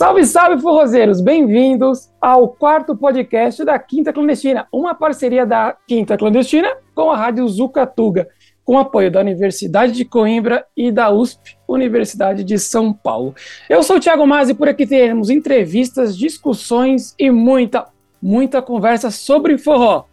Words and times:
Salve, 0.00 0.24
salve, 0.24 0.62
forrozeiros! 0.62 1.20
Bem-vindos 1.20 2.10
ao 2.18 2.48
quarto 2.48 2.96
podcast 2.96 3.62
da 3.62 3.78
Quinta 3.78 4.14
Clandestina, 4.14 4.66
uma 4.72 4.94
parceria 4.94 5.44
da 5.44 5.76
Quinta 5.86 6.16
Clandestina 6.16 6.70
com 6.94 7.10
a 7.10 7.16
Rádio 7.18 7.46
Zucatuga, 7.46 8.26
com 8.64 8.78
apoio 8.78 9.10
da 9.10 9.20
Universidade 9.20 9.92
de 9.92 10.06
Coimbra 10.06 10.64
e 10.74 10.90
da 10.90 11.10
USP, 11.10 11.54
Universidade 11.68 12.42
de 12.42 12.58
São 12.58 12.94
Paulo. 12.94 13.34
Eu 13.68 13.82
sou 13.82 13.96
o 13.98 14.00
Thiago 14.00 14.26
Mazzi 14.26 14.52
e 14.52 14.54
por 14.54 14.70
aqui 14.70 14.86
teremos 14.86 15.28
entrevistas, 15.28 16.16
discussões 16.16 17.14
e 17.18 17.30
muita, 17.30 17.84
muita 18.22 18.62
conversa 18.62 19.10
sobre 19.10 19.58
forró. 19.58 20.06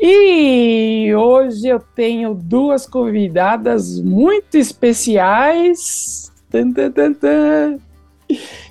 E 0.00 1.14
hoje 1.14 1.68
eu 1.68 1.78
tenho 1.78 2.32
duas 2.32 2.86
convidadas 2.86 4.00
muito 4.00 4.56
especiais. 4.56 6.32
Tan, 6.48 6.72
tan, 6.72 7.12
tan. 7.12 7.78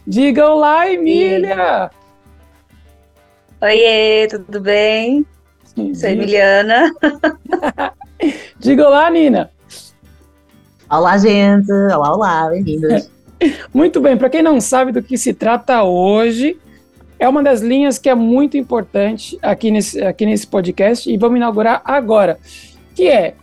Diga 0.06 0.50
olá, 0.50 0.90
Emília! 0.92 1.90
Oiê, 3.62 4.28
tudo 4.28 4.60
bem? 4.60 5.26
Sou 5.96 6.10
Emiliana. 6.10 6.94
Diga 8.60 8.88
olá, 8.88 9.10
Nina! 9.10 9.52
Olá, 10.90 11.18
gente! 11.18 11.72
Olá, 11.72 12.14
olá, 12.14 12.50
bem-vindos! 12.50 13.10
Muito 13.74 14.00
bem, 14.00 14.18
para 14.18 14.30
quem 14.30 14.42
não 14.42 14.62
sabe 14.62 14.92
do 14.92 15.02
que 15.02 15.18
se 15.18 15.34
trata 15.34 15.84
hoje, 15.84 16.58
é 17.18 17.28
uma 17.28 17.42
das 17.42 17.62
linhas 17.62 17.98
que 17.98 18.10
é 18.10 18.16
muito 18.16 18.58
importante 18.58 19.38
aqui 19.42 19.72
nesse, 19.72 20.02
aqui 20.02 20.26
nesse 20.26 20.46
podcast 20.46 21.10
e 21.10 21.18
vamos 21.18 21.38
inaugurar 21.38 21.82
agora, 21.86 22.38
que 22.96 23.08
é 23.08 23.36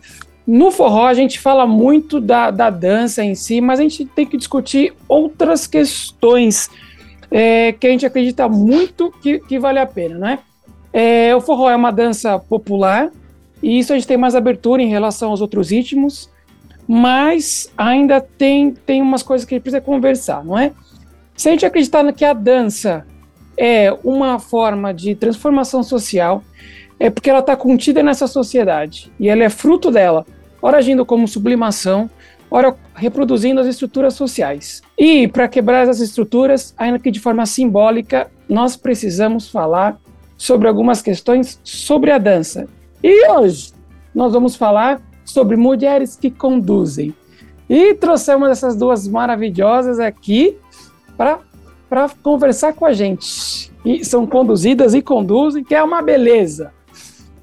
no 0.45 0.71
forró, 0.71 1.05
a 1.05 1.13
gente 1.13 1.39
fala 1.39 1.67
muito 1.67 2.19
da, 2.19 2.49
da 2.51 2.69
dança 2.69 3.23
em 3.23 3.35
si, 3.35 3.61
mas 3.61 3.79
a 3.79 3.83
gente 3.83 4.05
tem 4.05 4.25
que 4.25 4.37
discutir 4.37 4.93
outras 5.07 5.67
questões 5.67 6.69
é, 7.29 7.71
que 7.73 7.87
a 7.87 7.89
gente 7.89 8.05
acredita 8.05 8.49
muito 8.49 9.11
que, 9.21 9.39
que 9.39 9.59
vale 9.59 9.79
a 9.79 9.85
pena, 9.85 10.17
né? 10.17 10.39
É, 10.91 11.33
o 11.35 11.39
forró 11.39 11.69
é 11.69 11.75
uma 11.75 11.91
dança 11.91 12.37
popular 12.37 13.09
e 13.63 13.79
isso 13.79 13.93
a 13.93 13.95
gente 13.95 14.07
tem 14.07 14.17
mais 14.17 14.35
abertura 14.35 14.81
em 14.81 14.89
relação 14.89 15.29
aos 15.29 15.39
outros 15.39 15.69
ritmos, 15.69 16.29
mas 16.87 17.71
ainda 17.77 18.19
tem, 18.19 18.71
tem 18.71 19.01
umas 19.01 19.23
coisas 19.23 19.47
que 19.47 19.53
a 19.53 19.57
gente 19.57 19.63
precisa 19.63 19.79
conversar, 19.81 20.43
não 20.43 20.57
é? 20.57 20.73
Se 21.37 21.47
a 21.47 21.51
gente 21.51 21.65
acreditar 21.65 22.11
que 22.11 22.25
a 22.25 22.33
dança 22.33 23.05
é 23.55 23.95
uma 24.03 24.39
forma 24.39 24.93
de 24.93 25.15
transformação 25.15 25.83
social, 25.83 26.43
é 27.01 27.09
porque 27.09 27.31
ela 27.31 27.39
está 27.39 27.55
contida 27.55 28.03
nessa 28.03 28.27
sociedade 28.27 29.11
e 29.19 29.27
ela 29.27 29.43
é 29.43 29.49
fruto 29.49 29.89
dela, 29.89 30.23
ora 30.61 30.77
agindo 30.77 31.03
como 31.03 31.27
sublimação, 31.27 32.07
ora 32.49 32.75
reproduzindo 32.93 33.59
as 33.59 33.65
estruturas 33.65 34.13
sociais. 34.13 34.83
E 34.95 35.27
para 35.27 35.47
quebrar 35.47 35.81
essas 35.81 35.99
estruturas, 35.99 36.75
ainda 36.77 36.99
que 36.99 37.09
de 37.09 37.19
forma 37.19 37.43
simbólica, 37.47 38.29
nós 38.47 38.77
precisamos 38.77 39.49
falar 39.49 39.99
sobre 40.37 40.67
algumas 40.67 41.01
questões 41.01 41.59
sobre 41.63 42.11
a 42.11 42.19
dança. 42.19 42.67
E 43.03 43.27
hoje 43.31 43.73
nós 44.13 44.31
vamos 44.31 44.55
falar 44.55 45.01
sobre 45.25 45.57
mulheres 45.57 46.15
que 46.15 46.29
conduzem. 46.29 47.15
E 47.67 47.95
trouxemos 47.95 48.47
essas 48.47 48.75
duas 48.75 49.07
maravilhosas 49.07 49.99
aqui 49.99 50.55
para 51.17 51.39
conversar 52.21 52.73
com 52.73 52.85
a 52.85 52.93
gente. 52.93 53.71
E 53.83 54.05
são 54.05 54.27
conduzidas 54.27 54.93
e 54.93 55.01
conduzem, 55.01 55.63
que 55.63 55.73
é 55.73 55.81
uma 55.81 56.03
beleza. 56.03 56.71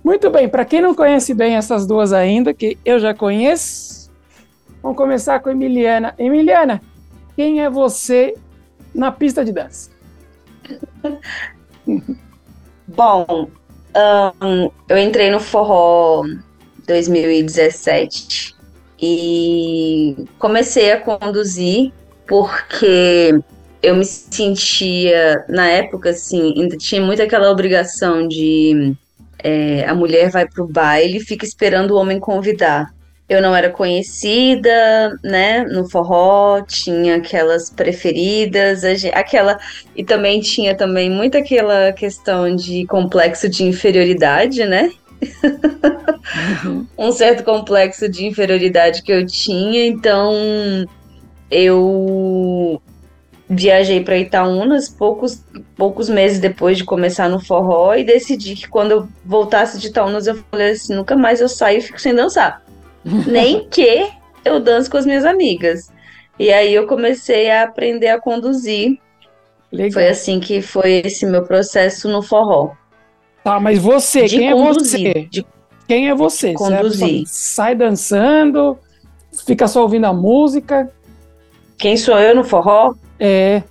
Muito 0.02 0.30
bem, 0.30 0.48
para 0.48 0.64
quem 0.64 0.80
não 0.80 0.94
conhece 0.94 1.34
bem 1.34 1.56
essas 1.56 1.86
duas 1.86 2.12
ainda, 2.12 2.54
que 2.54 2.78
eu 2.84 2.98
já 2.98 3.12
conheço, 3.12 4.10
vamos 4.82 4.96
começar 4.96 5.40
com 5.40 5.50
Emiliana. 5.50 6.14
Emiliana, 6.18 6.80
quem 7.36 7.60
é 7.60 7.68
você 7.68 8.34
na 8.94 9.12
pista 9.12 9.44
de 9.44 9.52
dança? 9.52 9.90
Bom, 12.86 13.48
um, 14.42 14.70
eu 14.88 14.98
entrei 14.98 15.30
no 15.30 15.40
forró 15.40 16.24
2017 16.86 18.56
e 19.00 20.26
comecei 20.38 20.92
a 20.92 21.00
conduzir 21.00 21.92
porque 22.26 23.38
eu 23.82 23.96
me 23.96 24.04
sentia, 24.04 25.44
na 25.48 25.68
época, 25.68 26.10
assim, 26.10 26.54
ainda 26.60 26.76
tinha 26.76 27.00
muito 27.00 27.22
aquela 27.22 27.50
obrigação 27.50 28.26
de 28.26 28.94
é, 29.42 29.84
a 29.86 29.94
mulher 29.94 30.30
vai 30.30 30.46
pro 30.46 30.66
baile 30.66 31.18
e 31.18 31.24
fica 31.24 31.44
esperando 31.44 31.92
o 31.92 31.96
homem 31.96 32.18
convidar. 32.18 32.92
Eu 33.28 33.42
não 33.42 33.54
era 33.54 33.68
conhecida, 33.68 35.18
né, 35.22 35.62
no 35.64 35.88
forró, 35.88 36.62
tinha 36.62 37.16
aquelas 37.16 37.68
preferidas, 37.68 38.84
aquela 39.12 39.58
e 39.94 40.02
também 40.02 40.40
tinha 40.40 40.74
também 40.74 41.10
muito 41.10 41.36
aquela 41.36 41.92
questão 41.92 42.56
de 42.56 42.86
complexo 42.86 43.46
de 43.46 43.64
inferioridade, 43.64 44.64
né? 44.64 44.90
Uhum. 46.64 46.86
um 46.96 47.12
certo 47.12 47.44
complexo 47.44 48.08
de 48.08 48.24
inferioridade 48.24 49.02
que 49.02 49.12
eu 49.12 49.26
tinha, 49.26 49.86
então 49.86 50.32
eu 51.50 52.57
viajei 53.48 54.02
para 54.02 54.18
Itaúnas 54.18 54.88
poucos, 54.88 55.42
poucos 55.74 56.08
meses 56.08 56.38
depois 56.38 56.76
de 56.76 56.84
começar 56.84 57.28
no 57.28 57.40
forró 57.40 57.94
e 57.94 58.04
decidi 58.04 58.54
que 58.54 58.68
quando 58.68 58.90
eu 58.90 59.08
voltasse 59.24 59.78
de 59.78 59.86
Itaúnas 59.86 60.26
eu 60.26 60.42
falei 60.50 60.72
assim, 60.72 60.94
nunca 60.94 61.16
mais 61.16 61.40
eu 61.40 61.48
saio 61.48 61.78
e 61.78 61.82
fico 61.82 62.00
sem 62.00 62.14
dançar. 62.14 62.62
Nem 63.26 63.66
que 63.68 64.10
eu 64.44 64.60
danço 64.60 64.90
com 64.90 64.98
as 64.98 65.06
minhas 65.06 65.24
amigas. 65.24 65.90
E 66.38 66.52
aí 66.52 66.72
eu 66.72 66.86
comecei 66.86 67.50
a 67.50 67.64
aprender 67.64 68.08
a 68.08 68.20
conduzir. 68.20 68.98
Legal. 69.72 69.92
Foi 69.92 70.08
assim 70.08 70.40
que 70.40 70.62
foi 70.62 71.02
esse 71.04 71.26
meu 71.26 71.44
processo 71.44 72.08
no 72.08 72.22
forró. 72.22 72.72
Tá, 73.42 73.58
mas 73.58 73.78
você, 73.78 74.24
de 74.24 74.38
quem 74.38 74.52
conduzir, 74.52 75.06
é 75.06 75.12
você? 75.12 75.28
De 75.30 75.46
quem 75.86 76.08
é 76.08 76.14
você? 76.14 76.52
Conduzir. 76.52 77.26
Você 77.26 77.32
sai 77.32 77.74
dançando, 77.74 78.78
fica 79.46 79.66
só 79.66 79.82
ouvindo 79.82 80.04
a 80.04 80.12
música? 80.12 80.90
Quem 81.78 81.96
sou 81.96 82.18
eu 82.18 82.34
no 82.34 82.44
forró? 82.44 82.94
É. 83.18 83.62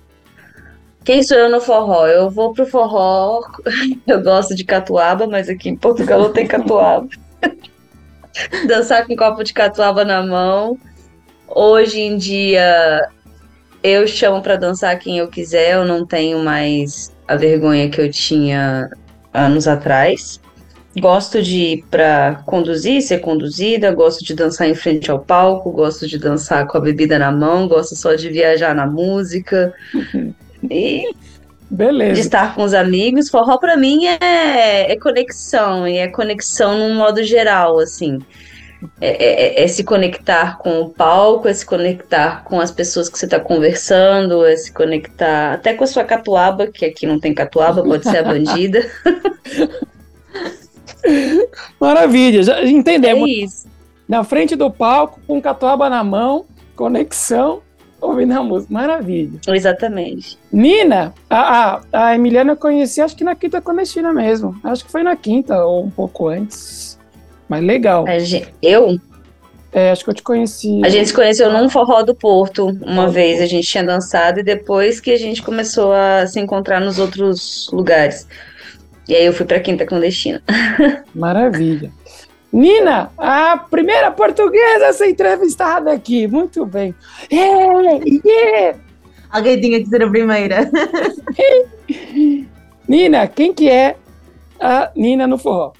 Quem 1.04 1.22
sou 1.22 1.38
eu 1.38 1.50
no 1.50 1.60
forró? 1.60 2.06
Eu 2.06 2.28
vou 2.28 2.52
pro 2.52 2.66
forró, 2.66 3.40
eu 4.06 4.22
gosto 4.22 4.54
de 4.54 4.64
catuaba, 4.64 5.26
mas 5.26 5.48
aqui 5.48 5.70
em 5.70 5.76
Portugal 5.76 6.20
não 6.20 6.32
tem 6.32 6.46
catuaba. 6.46 7.08
Dançar 8.66 9.06
com 9.06 9.14
um 9.14 9.16
copo 9.16 9.42
de 9.42 9.52
catuaba 9.52 10.04
na 10.04 10.22
mão. 10.22 10.78
Hoje 11.48 12.00
em 12.00 12.16
dia 12.16 13.08
eu 13.82 14.06
chamo 14.06 14.42
para 14.42 14.56
dançar 14.56 14.98
quem 14.98 15.18
eu 15.18 15.28
quiser, 15.28 15.74
eu 15.74 15.84
não 15.84 16.04
tenho 16.04 16.40
mais 16.40 17.14
a 17.26 17.36
vergonha 17.36 17.88
que 17.88 18.00
eu 18.00 18.10
tinha 18.10 18.90
anos 19.32 19.66
atrás. 19.66 20.40
Gosto 20.96 21.42
de 21.42 21.56
ir 21.56 21.84
para 21.90 22.42
conduzir, 22.46 23.02
ser 23.02 23.18
conduzida, 23.18 23.92
gosto 23.92 24.24
de 24.24 24.34
dançar 24.34 24.68
em 24.68 24.74
frente 24.74 25.10
ao 25.10 25.18
palco, 25.18 25.70
gosto 25.70 26.06
de 26.06 26.18
dançar 26.18 26.66
com 26.66 26.78
a 26.78 26.80
bebida 26.80 27.18
na 27.18 27.30
mão, 27.30 27.68
gosto 27.68 27.94
só 27.94 28.14
de 28.14 28.28
viajar 28.28 28.74
na 28.74 28.86
música. 28.86 29.72
e 30.70 31.14
Beleza. 31.70 32.14
de 32.14 32.20
estar 32.20 32.54
com 32.54 32.62
os 32.62 32.72
amigos. 32.72 33.28
Forró 33.28 33.58
para 33.58 33.76
mim 33.76 34.06
é, 34.06 34.90
é, 34.90 34.96
conexão, 34.96 35.86
e 35.86 35.98
é 35.98 36.08
conexão 36.08 36.78
num 36.78 36.94
modo 36.94 37.22
geral, 37.22 37.78
assim. 37.78 38.18
É, 39.00 39.60
é, 39.60 39.64
é, 39.64 39.68
se 39.68 39.82
conectar 39.82 40.56
com 40.58 40.80
o 40.80 40.88
palco, 40.88 41.48
é 41.48 41.52
se 41.52 41.66
conectar 41.66 42.44
com 42.44 42.60
as 42.60 42.70
pessoas 42.70 43.08
que 43.08 43.18
você 43.18 43.24
está 43.24 43.40
conversando, 43.40 44.46
é 44.46 44.56
se 44.56 44.72
conectar 44.72 45.54
até 45.54 45.74
com 45.74 45.84
a 45.84 45.86
sua 45.86 46.04
catuaba, 46.04 46.68
que 46.68 46.84
aqui 46.84 47.04
não 47.06 47.18
tem 47.18 47.34
catuaba, 47.34 47.82
pode 47.82 48.04
ser 48.04 48.18
a 48.18 48.22
bandida. 48.24 48.88
Maravilha, 51.80 52.42
já 52.42 52.64
entendemos. 52.64 53.28
É 53.28 53.32
isso. 53.32 53.68
Na 54.08 54.24
frente 54.24 54.56
do 54.56 54.70
palco, 54.70 55.20
com 55.26 55.40
catuaba 55.40 55.90
na 55.90 56.02
mão, 56.02 56.46
conexão, 56.74 57.60
ouvindo 58.00 58.32
a 58.32 58.42
música. 58.42 58.72
Maravilha. 58.72 59.38
Exatamente. 59.48 60.38
Nina, 60.50 61.12
a, 61.28 61.74
a, 61.74 61.80
a 61.92 62.14
Emiliana 62.14 62.52
eu 62.52 62.56
conheci, 62.56 63.00
acho 63.00 63.16
que 63.16 63.24
na 63.24 63.34
Quinta 63.34 63.60
Clandestina 63.60 64.12
mesmo. 64.12 64.58
Acho 64.64 64.84
que 64.84 64.90
foi 64.90 65.02
na 65.02 65.14
Quinta, 65.16 65.64
ou 65.64 65.84
um 65.84 65.90
pouco 65.90 66.28
antes. 66.28 66.98
Mas 67.48 67.62
legal. 67.62 68.04
Eu? 68.62 68.98
É, 69.70 69.90
acho 69.90 70.04
que 70.04 70.10
eu 70.10 70.14
te 70.14 70.22
conheci. 70.22 70.80
A 70.84 70.88
gente 70.88 71.08
se 71.08 71.14
conheceu 71.14 71.52
num 71.52 71.68
forró 71.68 72.02
do 72.02 72.14
Porto 72.14 72.66
uma 72.82 73.08
vez. 73.08 73.40
A 73.40 73.46
gente 73.46 73.66
tinha 73.68 73.84
dançado 73.84 74.40
e 74.40 74.42
depois 74.42 75.00
que 75.00 75.10
a 75.10 75.18
gente 75.18 75.42
começou 75.42 75.92
a 75.92 76.26
se 76.26 76.40
encontrar 76.40 76.80
nos 76.80 76.98
outros 76.98 77.68
lugares. 77.72 78.26
E 79.08 79.14
aí 79.16 79.24
eu 79.26 79.32
fui 79.32 79.46
pra 79.46 79.60
Quinta 79.60 79.86
Clandestina. 79.86 80.42
Maravilha. 81.14 81.90
Nina, 82.52 83.10
a 83.18 83.56
primeira 83.70 84.10
portuguesa 84.10 84.88
a 84.88 84.92
ser 84.92 85.08
entrevistada 85.10 85.92
aqui. 85.92 86.26
Muito 86.26 86.64
bem. 86.66 86.94
Yeah, 87.32 88.00
yeah. 88.24 88.78
Alguém 89.30 89.60
tinha 89.60 89.80
que 89.82 89.88
ser 89.88 90.02
a 90.02 90.08
primeira. 90.10 90.70
Nina, 92.88 93.26
quem 93.26 93.52
que 93.52 93.68
é 93.68 93.96
a 94.60 94.90
Nina 94.96 95.26
no 95.26 95.38
forró? 95.38 95.72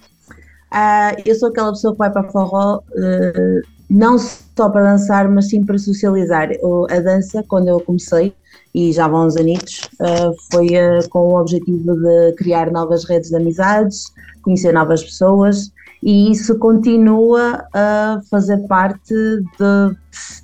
Uh, 0.73 1.23
eu 1.25 1.35
sou 1.35 1.49
aquela 1.49 1.71
pessoa 1.73 1.93
que 1.95 1.99
vai 1.99 2.11
para 2.13 2.29
forró 2.31 2.79
uh, 2.79 3.63
não 3.89 4.19
só 4.19 4.69
para 4.69 4.83
dançar, 4.93 5.29
mas 5.29 5.49
sim 5.49 5.65
para 5.65 5.79
socializar. 5.79 6.51
O- 6.63 6.87
A 6.91 7.01
dança, 7.01 7.43
quando 7.49 7.69
eu 7.69 7.81
comecei, 7.81 8.35
e 8.75 8.93
já 8.93 9.09
vão 9.09 9.27
uns 9.27 9.37
anitos, 9.37 9.81
uh, 10.01 10.33
foi 10.53 10.67
uh, 10.67 11.09
com 11.11 11.33
o 11.33 11.41
objetivo 11.41 11.95
de 11.97 12.33
criar 12.33 12.71
novas 12.71 13.05
redes 13.05 13.31
de 13.31 13.37
amizades, 13.37 14.05
conhecer 14.43 14.73
novas 14.73 15.03
pessoas, 15.03 15.73
e 16.03 16.31
isso 16.31 16.57
continua 16.59 17.67
a 17.75 18.21
fazer 18.31 18.59
parte 18.69 19.15
de, 19.15 19.97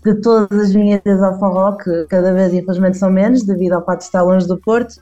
de 0.04 0.20
todas 0.20 0.58
as 0.58 0.74
minhas 0.74 1.00
idas 1.00 1.22
ao 1.22 1.76
que 1.76 2.06
cada 2.08 2.32
vez 2.32 2.52
infelizmente 2.52 2.98
são 2.98 3.10
menos, 3.10 3.44
devido 3.44 3.74
ao 3.74 3.84
fato 3.84 4.00
de 4.00 4.04
estar 4.04 4.22
longe 4.22 4.48
do 4.48 4.58
Porto, 4.58 4.94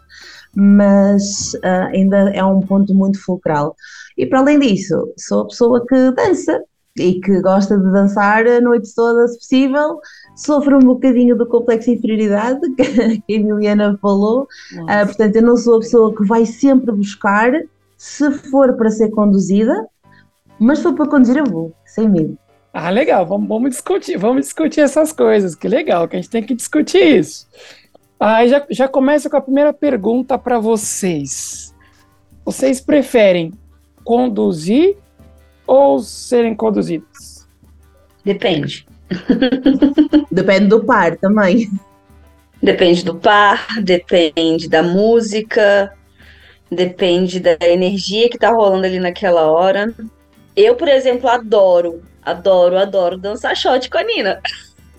mas 0.55 1.55
uh, 1.55 1.89
ainda 1.93 2.31
é 2.31 2.45
um 2.45 2.61
ponto 2.61 2.95
muito 2.95 3.23
fulcral. 3.23 3.75
E 4.17 4.27
para 4.27 4.41
além 4.41 4.59
disso, 4.59 5.13
sou 5.17 5.43
a 5.43 5.49
pessoa 5.49 5.87
que 5.87 6.11
dança 6.11 6.63
e 6.99 7.21
que 7.21 7.41
gosta 7.41 7.79
de 7.79 7.91
dançar 7.91 8.47
a 8.47 8.61
noite 8.61 8.95
toda, 8.95 9.27
se 9.29 9.39
possível. 9.39 9.99
Sofro 10.35 10.77
um 10.77 10.81
bocadinho 10.81 11.37
do 11.37 11.47
complexo 11.47 11.91
de 11.91 11.99
inferioridade, 11.99 12.61
que 12.75 12.83
a 13.01 13.19
Emiliana 13.29 13.99
falou. 14.01 14.49
Uh, 14.73 15.07
portanto, 15.07 15.37
eu 15.37 15.43
não 15.43 15.57
sou 15.57 15.77
a 15.77 15.81
pessoa 15.81 16.15
que 16.15 16.25
vai 16.25 16.47
sempre 16.47 16.93
buscar, 16.93 17.53
se 17.97 18.31
for 18.31 18.75
para 18.75 18.91
ser 18.91 19.11
conduzida, 19.11 19.87
mas 20.59 20.79
se 20.79 20.85
for 20.85 20.95
para 20.95 21.09
conduzir, 21.09 21.37
eu 21.37 21.45
vou, 21.45 21.73
sem 21.85 22.09
medo. 22.09 22.37
Ah, 22.73 22.89
legal, 22.89 23.27
vamos, 23.27 23.47
vamos 23.47 23.71
discutir, 23.71 24.17
vamos 24.17 24.47
discutir 24.47 24.81
essas 24.81 25.13
coisas, 25.13 25.55
que 25.55 25.69
legal, 25.69 26.09
que 26.09 26.17
a 26.17 26.21
gente 26.21 26.31
tem 26.31 26.43
que 26.43 26.55
discutir 26.55 27.19
isso. 27.19 27.47
Aí 28.19 28.49
já, 28.49 28.65
já 28.71 28.89
começa 28.89 29.29
com 29.29 29.37
a 29.37 29.41
primeira 29.41 29.73
pergunta 29.73 30.39
para 30.39 30.59
vocês. 30.59 31.75
Vocês 32.45 32.81
preferem 32.81 33.53
conduzir 34.05 34.97
ou 35.67 35.99
serem 35.99 36.55
conduzidos? 36.55 37.47
Depende. 38.25 38.87
Depende 40.31 40.67
do 40.67 40.85
par 40.85 41.17
também. 41.17 41.71
Depende 42.63 43.05
do 43.05 43.17
par, 43.17 43.67
depende 43.83 44.69
da 44.69 44.83
música, 44.83 45.93
depende 46.71 47.41
da 47.41 47.57
energia 47.61 48.29
que 48.29 48.39
tá 48.39 48.51
rolando 48.51 48.87
ali 48.87 49.01
naquela 49.01 49.51
hora. 49.51 49.93
Eu, 50.55 50.77
por 50.77 50.89
exemplo, 50.89 51.29
adoro, 51.29 52.03
adoro, 52.23 52.79
adoro 52.79 53.19
dançar 53.19 53.57
shot 53.57 53.91
com 53.91 53.99
a 53.99 54.05
Nina. 54.05 54.41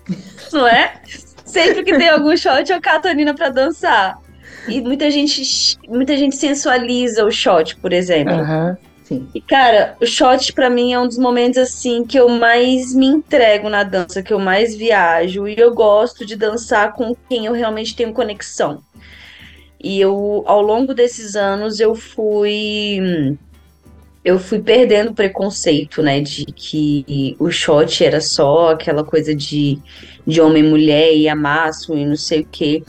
Não 0.52 0.66
é? 0.66 1.00
Sempre 1.44 1.82
que 1.84 1.96
tem 1.96 2.08
algum 2.08 2.36
shot, 2.36 2.70
eu 2.70 2.80
cato 2.80 3.08
a 3.08 3.14
Nina 3.14 3.34
pra 3.34 3.48
dançar. 3.48 4.18
E 4.68 4.80
muita 4.80 5.10
gente, 5.10 5.78
muita 5.88 6.16
gente 6.16 6.36
sensualiza 6.36 7.24
o 7.24 7.30
shot, 7.30 7.76
por 7.76 7.92
exemplo. 7.92 8.34
Aham. 8.34 8.76
Sim. 9.04 9.28
E, 9.34 9.40
cara, 9.40 9.96
o 10.00 10.06
shot 10.06 10.52
pra 10.54 10.70
mim 10.70 10.94
é 10.94 10.98
um 10.98 11.06
dos 11.06 11.18
momentos 11.18 11.58
assim 11.58 12.04
que 12.04 12.18
eu 12.18 12.26
mais 12.28 12.94
me 12.94 13.06
entrego 13.06 13.68
na 13.68 13.84
dança, 13.84 14.22
que 14.22 14.32
eu 14.32 14.38
mais 14.38 14.74
viajo. 14.74 15.46
E 15.46 15.54
eu 15.58 15.74
gosto 15.74 16.24
de 16.24 16.34
dançar 16.34 16.94
com 16.94 17.14
quem 17.28 17.44
eu 17.44 17.52
realmente 17.52 17.94
tenho 17.94 18.14
conexão. 18.14 18.82
E 19.78 20.00
eu, 20.00 20.42
ao 20.46 20.62
longo 20.62 20.94
desses 20.94 21.36
anos, 21.36 21.78
eu 21.78 21.94
fui. 21.94 23.36
Eu 24.24 24.38
fui 24.38 24.58
perdendo 24.58 25.10
o 25.10 25.14
preconceito, 25.14 26.02
né? 26.02 26.22
De 26.22 26.46
que 26.46 27.36
o 27.38 27.50
shot 27.50 28.02
era 28.02 28.22
só 28.22 28.70
aquela 28.70 29.04
coisa 29.04 29.34
de, 29.34 29.78
de 30.26 30.40
homem 30.40 30.64
e 30.64 30.66
mulher 30.66 31.14
e 31.14 31.28
amasso 31.28 31.94
e 31.94 32.06
não 32.06 32.16
sei 32.16 32.40
o 32.40 32.48
quê. 32.50 32.82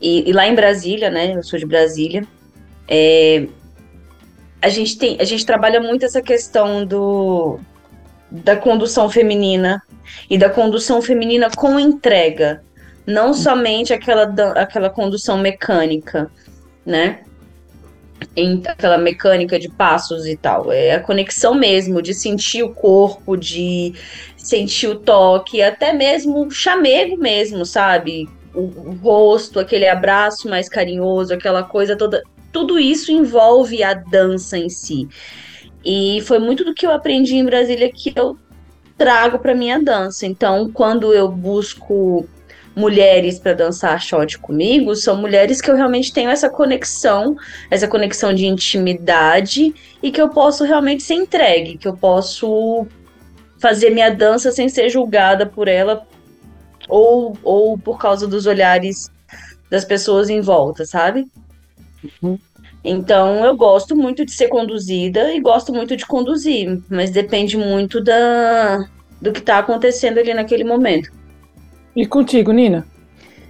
E, 0.00 0.30
e 0.30 0.32
lá 0.32 0.46
em 0.46 0.54
Brasília, 0.54 1.10
né? 1.10 1.34
Eu 1.34 1.42
sou 1.42 1.58
de 1.58 1.66
Brasília. 1.66 2.24
É, 2.86 3.48
a 4.62 4.68
gente 4.68 4.98
tem, 4.98 5.16
a 5.20 5.24
gente 5.24 5.44
trabalha 5.46 5.80
muito 5.80 6.04
essa 6.04 6.20
questão 6.20 6.84
do 6.84 7.58
da 8.30 8.56
condução 8.56 9.10
feminina 9.10 9.82
e 10.28 10.38
da 10.38 10.48
condução 10.48 11.02
feminina 11.02 11.50
com 11.50 11.80
entrega, 11.80 12.62
não 13.06 13.34
somente 13.34 13.92
aquela 13.92 14.24
aquela 14.56 14.88
condução 14.90 15.38
mecânica, 15.38 16.30
né? 16.86 17.20
Em- 18.36 18.62
aquela 18.66 18.98
mecânica 18.98 19.58
de 19.58 19.68
passos 19.68 20.26
e 20.26 20.36
tal, 20.36 20.70
é 20.70 20.92
a 20.92 21.00
conexão 21.00 21.54
mesmo 21.54 22.02
de 22.02 22.14
sentir 22.14 22.62
o 22.62 22.72
corpo, 22.72 23.36
de 23.36 23.94
sentir 24.36 24.88
o 24.88 24.96
toque, 24.96 25.62
até 25.62 25.92
mesmo 25.92 26.46
o 26.46 26.50
chamego 26.50 27.16
mesmo, 27.16 27.64
sabe? 27.64 28.28
O, 28.54 28.60
o 28.60 28.98
rosto, 29.02 29.58
aquele 29.58 29.88
abraço 29.88 30.48
mais 30.48 30.68
carinhoso, 30.68 31.32
aquela 31.32 31.62
coisa 31.62 31.96
toda 31.96 32.22
tudo 32.52 32.78
isso 32.78 33.12
envolve 33.12 33.82
a 33.82 33.94
dança 33.94 34.58
em 34.58 34.68
si. 34.68 35.08
E 35.84 36.20
foi 36.26 36.38
muito 36.38 36.64
do 36.64 36.74
que 36.74 36.86
eu 36.86 36.92
aprendi 36.92 37.36
em 37.36 37.44
Brasília 37.44 37.90
que 37.90 38.12
eu 38.14 38.36
trago 38.98 39.38
para 39.38 39.54
minha 39.54 39.82
dança. 39.82 40.26
Então, 40.26 40.70
quando 40.70 41.14
eu 41.14 41.28
busco 41.30 42.28
mulheres 42.76 43.38
para 43.38 43.54
dançar 43.54 44.00
shot 44.00 44.38
comigo, 44.38 44.94
são 44.94 45.16
mulheres 45.16 45.60
que 45.60 45.70
eu 45.70 45.76
realmente 45.76 46.12
tenho 46.12 46.30
essa 46.30 46.48
conexão, 46.48 47.36
essa 47.70 47.88
conexão 47.88 48.32
de 48.32 48.46
intimidade 48.46 49.74
e 50.02 50.10
que 50.10 50.20
eu 50.20 50.28
posso 50.28 50.64
realmente 50.64 51.02
ser 51.02 51.14
entregue, 51.14 51.78
que 51.78 51.88
eu 51.88 51.96
posso 51.96 52.86
fazer 53.58 53.90
minha 53.90 54.10
dança 54.10 54.52
sem 54.52 54.68
ser 54.68 54.88
julgada 54.88 55.46
por 55.46 55.68
ela 55.68 56.06
ou, 56.88 57.36
ou 57.42 57.78
por 57.78 57.98
causa 57.98 58.26
dos 58.26 58.46
olhares 58.46 59.10
das 59.70 59.84
pessoas 59.84 60.28
em 60.28 60.40
volta, 60.40 60.84
sabe? 60.84 61.26
Então, 62.84 63.44
eu 63.44 63.56
gosto 63.56 63.94
muito 63.94 64.24
de 64.24 64.32
ser 64.32 64.48
conduzida 64.48 65.32
e 65.34 65.40
gosto 65.40 65.72
muito 65.72 65.96
de 65.96 66.06
conduzir, 66.06 66.80
mas 66.88 67.10
depende 67.10 67.56
muito 67.56 68.02
da, 68.02 68.86
do 69.20 69.32
que 69.32 69.40
está 69.40 69.58
acontecendo 69.58 70.18
ali 70.18 70.32
naquele 70.32 70.64
momento. 70.64 71.10
E 71.94 72.06
contigo, 72.06 72.52
Nina? 72.52 72.86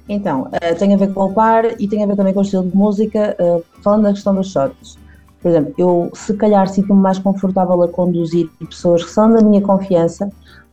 Então, 0.08 0.48
eh, 0.60 0.74
tem 0.74 0.92
a 0.92 0.96
ver 0.96 1.12
com 1.14 1.26
o 1.26 1.32
par 1.32 1.80
e 1.80 1.86
tem 1.86 2.02
a 2.02 2.06
ver 2.06 2.16
também 2.16 2.34
com 2.34 2.40
o 2.40 2.42
estilo 2.42 2.68
de 2.68 2.76
música. 2.76 3.36
eh, 3.38 3.62
falando 3.82 4.02
da 4.02 4.12
questão 4.12 4.34
dos 4.34 4.50
shots, 4.50 4.98
por 5.40 5.50
exemplo, 5.50 5.72
eu 5.78 6.10
se 6.12 6.34
calhar 6.34 6.66
sinto-me 6.68 7.00
mais 7.00 7.18
confortável 7.18 7.80
a 7.82 7.88
conduzir 7.88 8.50
pessoas 8.68 9.04
que 9.04 9.10
são 9.10 9.32
da 9.32 9.40
minha 9.40 9.60
confiança, 9.62 10.28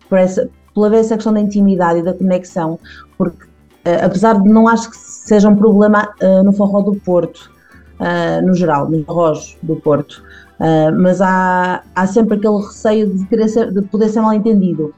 por 0.10 0.18
essa, 0.18 0.50
pela 0.74 0.90
vez 0.90 1.06
essa 1.06 1.16
questão 1.16 1.34
da 1.34 1.40
intimidade 1.40 2.00
e 2.00 2.04
da 2.04 2.14
conexão, 2.14 2.80
porque 3.16 3.46
eh, 3.86 4.04
apesar 4.04 4.42
de 4.42 4.50
não 4.50 4.68
acho 4.68 4.90
que 4.90 4.98
seja 4.98 5.48
um 5.48 5.56
problema 5.56 6.12
no 6.44 6.52
forró 6.52 6.82
do 6.82 6.96
Porto, 6.96 7.52
eh, 8.00 8.42
no 8.42 8.54
geral, 8.54 8.90
nos 8.90 9.06
forrós 9.06 9.58
do 9.64 9.76
Porto, 9.78 10.24
eh, 10.60 10.92
mas 10.92 11.22
há, 11.22 11.84
há 11.96 12.08
sempre 12.08 12.38
aquele 12.38 12.58
receio 12.58 13.14
de, 13.14 13.48
ser- 13.50 13.72
de 13.72 13.82
poder 13.84 14.10
ser 14.10 14.22
mal 14.22 14.34
entendido. 14.34 14.94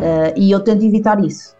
Eh, 0.00 0.34
e 0.36 0.50
eu 0.50 0.60
tento 0.60 0.84
evitar 0.84 1.22
isso. 1.24 1.54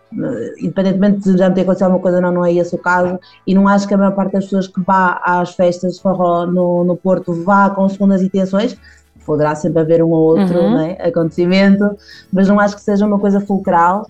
Independentemente 0.61 1.33
de 1.33 1.37
já 1.37 1.49
me 1.49 1.55
ter 1.57 1.63
acontecido 1.63 1.87
alguma 1.87 2.01
coisa, 2.03 2.21
não, 2.21 2.31
não 2.33 2.45
é 2.45 2.53
esse 2.55 2.75
o 2.75 2.79
caso. 2.79 3.19
E 3.47 3.55
não 3.55 3.67
acho 3.67 3.87
que 3.89 3.95
a 3.95 3.99
maior 3.99 4.13
parte 4.15 4.33
das 4.33 4.45
pessoas 4.45 4.69
que 4.69 4.81
vá 4.81 5.21
às 5.25 5.55
festas 5.55 5.95
de 5.97 6.03
forró 6.03 6.47
no, 6.47 6.85
no 6.85 6.97
Porto 6.97 7.33
vá 7.43 7.69
com 7.71 7.89
segundas 7.89 8.23
intenções. 8.23 8.77
Poderá 9.27 9.55
sempre 9.55 9.81
haver 9.81 10.05
um 10.05 10.11
ou 10.11 10.39
outro 10.39 10.61
Uhum. 10.61 10.75
né, 10.75 10.97
acontecimento, 11.01 11.97
mas 12.33 12.47
não 12.47 12.61
acho 12.61 12.77
que 12.77 12.83
seja 12.83 13.05
uma 13.07 13.19
coisa 13.19 13.41
fulcral. 13.41 14.07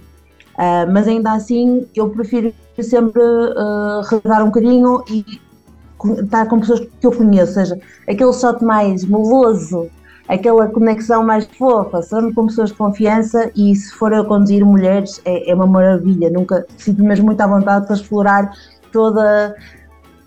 Ah, 0.58 0.86
mas 0.90 1.08
ainda 1.08 1.32
assim, 1.32 1.86
eu 1.94 2.10
prefiro 2.10 2.52
sempre 2.80 3.22
uh, 3.22 4.00
redar 4.10 4.42
um 4.42 4.46
bocadinho 4.46 5.02
e 5.10 5.24
estar 6.12 6.46
com 6.46 6.60
pessoas 6.60 6.80
que 6.80 7.06
eu 7.06 7.12
conheço, 7.12 7.58
ou 7.58 7.66
seja, 7.66 7.78
aquele 8.08 8.32
shot 8.32 8.64
mais 8.64 9.04
meloso, 9.04 9.88
aquela 10.28 10.68
conexão 10.68 11.24
mais 11.24 11.46
fofa, 11.46 12.02
sempre 12.02 12.32
com 12.34 12.46
pessoas 12.46 12.70
de 12.70 12.76
confiança 12.76 13.50
e 13.54 13.74
se 13.74 13.92
for 13.94 14.12
eu 14.12 14.24
conduzir 14.24 14.64
mulheres 14.64 15.20
é, 15.24 15.50
é 15.50 15.54
uma 15.54 15.66
maravilha, 15.66 16.30
nunca 16.30 16.66
sinto 16.78 17.02
mesmo 17.02 17.26
muito 17.26 17.40
à 17.40 17.46
vontade 17.46 17.86
para 17.86 17.96
explorar 17.96 18.52
toda 18.92 19.54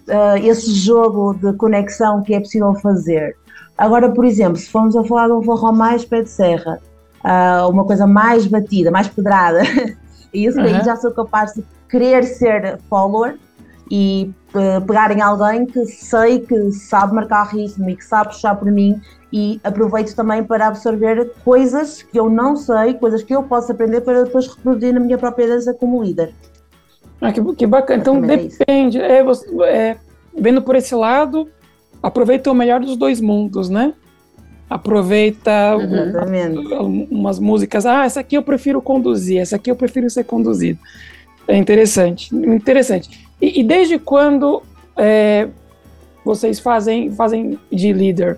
ah, 0.09 0.37
esse 0.39 0.71
jogo 0.73 1.33
de 1.33 1.53
conexão 1.53 2.21
que 2.21 2.33
é 2.33 2.39
possível 2.39 2.73
fazer. 2.75 3.35
Agora, 3.77 4.09
por 4.09 4.25
exemplo, 4.25 4.57
se 4.57 4.69
formos 4.69 4.95
a 4.95 5.03
falar 5.03 5.27
de 5.27 5.33
um 5.33 5.43
forró 5.43 5.71
mais 5.71 6.05
pé 6.05 6.21
de 6.21 6.29
serra, 6.29 6.79
ah, 7.23 7.67
uma 7.69 7.83
coisa 7.83 8.07
mais 8.07 8.47
batida, 8.47 8.91
mais 8.91 9.07
pedrada, 9.07 9.61
e 10.33 10.45
isso 10.45 10.59
aí 10.59 10.73
Aham. 10.73 10.83
já 10.83 10.95
sou 10.95 11.11
capaz 11.11 11.53
de 11.53 11.63
querer 11.89 12.23
ser 12.23 12.79
follower 12.89 13.37
e 13.89 14.31
eh, 14.55 14.79
pegar 14.81 15.11
em 15.15 15.21
alguém 15.21 15.65
que 15.65 15.85
sei 15.85 16.39
que 16.39 16.71
sabe 16.71 17.13
marcar 17.13 17.43
ritmo 17.47 17.89
e 17.89 17.95
que 17.95 18.03
sabe 18.03 18.29
puxar 18.31 18.55
por 18.55 18.71
mim 18.71 18.99
e 19.31 19.59
aproveito 19.63 20.15
também 20.15 20.43
para 20.43 20.67
absorver 20.67 21.31
coisas 21.43 22.01
que 22.01 22.19
eu 22.19 22.29
não 22.29 22.55
sei, 22.55 22.93
coisas 22.95 23.23
que 23.23 23.35
eu 23.35 23.43
posso 23.43 23.71
aprender 23.71 24.01
para 24.01 24.23
depois 24.23 24.47
reproduzir 24.47 24.93
na 24.93 24.99
minha 24.99 25.17
própria 25.17 25.47
dança 25.47 25.73
como 25.73 26.01
líder. 26.03 26.33
Ah, 27.21 27.31
que, 27.31 27.41
que 27.55 27.65
bacana. 27.67 28.01
Então 28.01 28.23
é 28.23 28.37
depende. 28.37 28.99
É, 28.99 29.23
você- 29.23 29.47
é, 29.63 29.97
vendo 30.37 30.61
por 30.61 30.75
esse 30.75 30.93
lado, 30.95 31.49
aproveita 32.01 32.51
o 32.51 32.53
melhor 32.53 32.79
dos 32.79 32.95
dois 32.95 33.19
mundos, 33.19 33.69
né? 33.69 33.93
Aproveita 34.69 35.51
um- 35.77 37.07
umas 37.09 37.39
músicas. 37.39 37.85
Ah, 37.85 38.05
essa 38.05 38.19
aqui 38.19 38.35
eu 38.37 38.43
prefiro 38.43 38.81
conduzir, 38.81 39.39
essa 39.39 39.55
aqui 39.55 39.71
eu 39.71 39.75
prefiro 39.75 40.09
ser 40.09 40.25
conduzido. 40.25 40.79
É 41.47 41.55
interessante, 41.55 42.35
interessante. 42.35 43.27
E, 43.41 43.61
e 43.61 43.63
desde 43.63 43.97
quando 43.97 44.61
é, 44.97 45.47
vocês 46.25 46.59
fazem, 46.59 47.11
fazem 47.11 47.57
de 47.71 47.93
líder? 47.93 48.37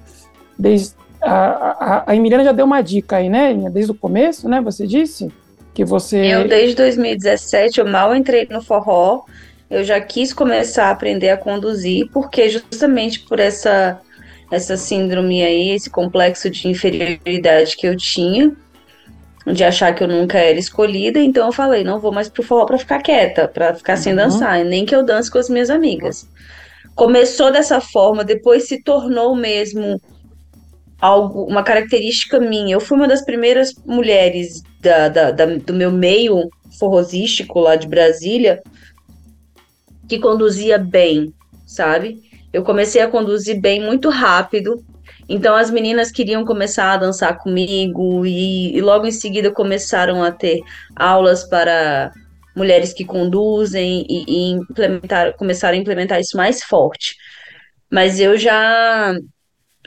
Desde, 0.57 0.93
a, 1.21 1.33
a, 1.33 2.03
a 2.11 2.15
Emiliana 2.15 2.43
já 2.43 2.51
deu 2.51 2.65
uma 2.65 2.81
dica 2.81 3.17
aí, 3.17 3.29
né? 3.29 3.53
Desde 3.71 3.91
o 3.91 3.95
começo, 3.95 4.47
né? 4.47 4.61
Você 4.61 4.85
disse? 4.85 5.31
Que 5.73 5.83
você. 5.83 6.17
Eu, 6.17 6.47
desde 6.47 6.75
2017, 6.75 7.79
eu 7.79 7.87
mal 7.87 8.15
entrei 8.15 8.47
no 8.49 8.61
forró. 8.61 9.23
Eu 9.69 9.83
já 9.83 9.99
quis 10.01 10.33
começar 10.33 10.85
a 10.85 10.91
aprender 10.91 11.29
a 11.29 11.37
conduzir, 11.37 12.09
porque 12.11 12.49
justamente 12.49 13.19
por 13.19 13.39
essa, 13.39 13.99
essa 14.51 14.75
síndrome 14.75 15.43
aí, 15.43 15.69
esse 15.69 15.89
complexo 15.89 16.49
de 16.49 16.67
inferioridade 16.67 17.77
que 17.77 17.87
eu 17.87 17.95
tinha, 17.95 18.51
de 19.45 19.63
achar 19.63 19.93
que 19.95 20.03
eu 20.03 20.07
nunca 20.07 20.37
era 20.37 20.59
escolhida, 20.59 21.19
então 21.19 21.47
eu 21.47 21.53
falei, 21.53 21.83
não 21.83 21.99
vou 21.99 22.11
mais 22.11 22.29
pro 22.29 22.43
forró 22.43 22.65
pra 22.65 22.77
ficar 22.77 23.01
quieta, 23.01 23.47
pra 23.47 23.73
ficar 23.73 23.97
sem 23.97 24.13
uhum. 24.13 24.17
dançar, 24.17 24.63
nem 24.65 24.85
que 24.85 24.95
eu 24.95 25.03
dance 25.03 25.31
com 25.31 25.37
as 25.37 25.49
minhas 25.49 25.69
amigas. 25.69 26.27
Começou 26.95 27.51
dessa 27.51 27.79
forma, 27.79 28.23
depois 28.23 28.67
se 28.67 28.83
tornou 28.83 29.35
mesmo 29.35 29.99
algo, 31.01 31.43
uma 31.43 31.63
característica 31.63 32.39
minha. 32.39 32.75
Eu 32.75 32.79
fui 32.79 32.97
uma 32.97 33.07
das 33.07 33.23
primeiras 33.23 33.73
mulheres 33.85 34.61
da, 34.81 35.07
da, 35.07 35.31
da, 35.31 35.45
do 35.45 35.73
meu 35.73 35.91
meio 35.91 36.49
forrosístico 36.77 37.59
lá 37.59 37.75
de 37.75 37.87
Brasília 37.87 38.61
que 40.07 40.19
conduzia 40.19 40.77
bem, 40.77 41.33
sabe? 41.65 42.21
Eu 42.51 42.63
comecei 42.63 43.01
a 43.01 43.07
conduzir 43.07 43.61
bem 43.61 43.81
muito 43.81 44.09
rápido. 44.09 44.83
Então 45.29 45.55
as 45.55 45.69
meninas 45.69 46.11
queriam 46.11 46.43
começar 46.43 46.93
a 46.93 46.97
dançar 46.97 47.37
comigo 47.37 48.25
e, 48.25 48.75
e 48.75 48.81
logo 48.81 49.05
em 49.05 49.11
seguida 49.11 49.51
começaram 49.51 50.23
a 50.23 50.31
ter 50.31 50.59
aulas 50.95 51.43
para 51.43 52.11
mulheres 52.55 52.91
que 52.91 53.05
conduzem 53.05 54.05
e, 54.09 54.25
e 54.27 54.51
implementar, 54.51 55.37
começaram 55.37 55.77
a 55.77 55.81
implementar 55.81 56.19
isso 56.19 56.35
mais 56.35 56.63
forte. 56.63 57.15
Mas 57.91 58.19
eu 58.19 58.37
já 58.37 59.15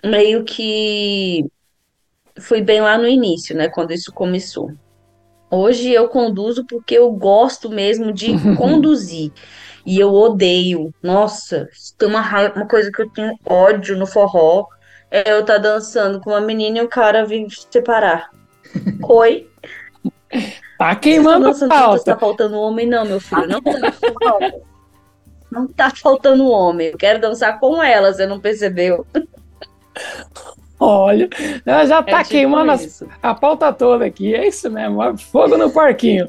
meio 0.05 0.45
que 0.45 1.45
fui 2.41 2.63
bem 2.63 2.81
lá 2.81 2.97
no 2.97 3.07
início, 3.07 3.57
né, 3.57 3.69
quando 3.69 3.93
isso 3.93 4.13
começou. 4.13 4.71
Hoje 5.51 5.91
eu 5.91 6.09
conduzo 6.09 6.65
porque 6.67 6.97
eu 6.97 7.11
gosto 7.13 7.69
mesmo 7.69 8.13
de 8.13 8.33
conduzir. 8.57 9.33
E 9.85 9.99
eu 9.99 10.13
odeio. 10.13 10.95
Nossa, 11.03 11.69
tem 11.99 12.09
uma, 12.09 12.21
uma 12.55 12.67
coisa 12.67 12.91
que 12.91 13.03
eu 13.03 13.11
tenho 13.11 13.37
ódio 13.45 13.97
no 13.97 14.07
forró. 14.07 14.67
É 15.13 15.31
eu 15.31 15.45
tá 15.45 15.59
dançando 15.59 16.19
com 16.21 16.31
uma 16.31 16.41
menina 16.41 16.79
e 16.79 16.83
o 16.83 16.89
cara 16.89 17.27
vir 17.27 17.47
separar. 17.71 18.31
Oi? 19.07 19.47
Tá 20.79 20.97
queimando 20.97 21.53
Você 21.53 21.69
tá, 21.69 21.99
tá 21.99 22.17
faltando 22.17 22.57
homem, 22.57 22.87
não, 22.87 23.05
meu 23.05 23.21
filho. 23.21 23.47
Não 23.47 23.61
tá 23.61 23.93
faltando. 23.93 24.63
Não 25.51 25.69
tá 25.69 25.91
faltando 25.91 26.49
homem. 26.49 26.87
Eu 26.89 26.97
quero 26.97 27.21
dançar 27.21 27.61
com 27.61 27.83
ela, 27.83 28.11
você 28.11 28.25
não 28.25 28.41
percebeu? 28.41 29.07
Olha, 30.81 31.29
ela 31.67 31.85
já 31.85 32.03
tá 32.03 32.21
é 32.21 32.23
tipo 32.23 32.31
queimando 32.31 32.73
a, 32.73 33.31
a 33.31 33.35
pauta 33.35 33.71
toda 33.71 34.07
aqui. 34.07 34.35
É 34.35 34.49
isso 34.49 34.71
mesmo. 34.71 35.19
Fogo 35.19 35.59
no 35.59 35.71
parquinho. 35.71 36.27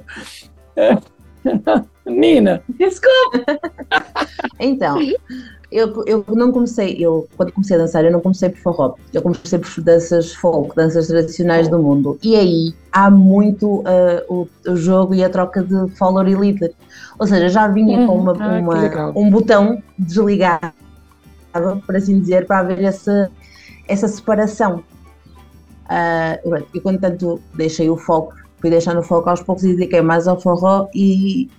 É. 0.75 0.97
Nina. 2.05 2.61
Desculpa. 2.77 3.59
então, 4.59 4.97
eu, 5.73 6.03
eu 6.05 6.23
não 6.29 6.51
comecei, 6.51 6.95
eu 6.99 7.27
quando 7.35 7.51
comecei 7.51 7.75
a 7.75 7.79
dançar, 7.79 8.05
eu 8.05 8.11
não 8.11 8.21
comecei 8.21 8.49
por 8.49 8.59
forró, 8.59 8.95
eu 9.11 9.21
comecei 9.23 9.57
por 9.57 9.81
danças 9.81 10.31
folk, 10.33 10.75
danças 10.75 11.07
tradicionais 11.07 11.67
do 11.67 11.81
mundo. 11.81 12.19
E 12.21 12.35
aí 12.35 12.75
há 12.91 13.09
muito 13.09 13.79
uh, 13.79 13.83
o, 14.29 14.47
o, 14.69 14.75
jogo 14.75 15.15
e 15.15 15.23
a 15.23 15.29
troca 15.29 15.63
de 15.63 15.89
follower 15.95 16.27
e 16.27 16.35
líder. 16.35 16.73
Ou 17.17 17.25
seja, 17.25 17.49
já 17.49 17.67
vinha 17.67 17.99
hum, 17.99 18.07
com 18.07 18.17
uma, 18.19 18.33
ah, 18.39 18.59
uma 18.59 19.11
um 19.17 19.31
botão 19.31 19.81
desligado, 19.97 20.73
por 21.85 21.95
assim 21.95 22.19
dizer, 22.19 22.45
para 22.45 22.59
haver 22.59 22.83
essa, 22.83 23.31
essa 23.87 24.07
separação. 24.07 24.83
Uh, 25.85 26.63
eu, 26.75 26.81
quando 26.81 26.99
tanto 26.99 27.41
deixei 27.55 27.89
o 27.89 27.97
foco, 27.97 28.35
fui 28.63 28.69
deixando 28.69 29.01
o 29.01 29.03
foco 29.03 29.29
aos 29.29 29.43
poucos 29.43 29.65
e 29.65 29.73
dediquei 29.75 30.01
mais 30.01 30.25
ao 30.25 30.39
forró 30.39 30.87
e 30.95 31.49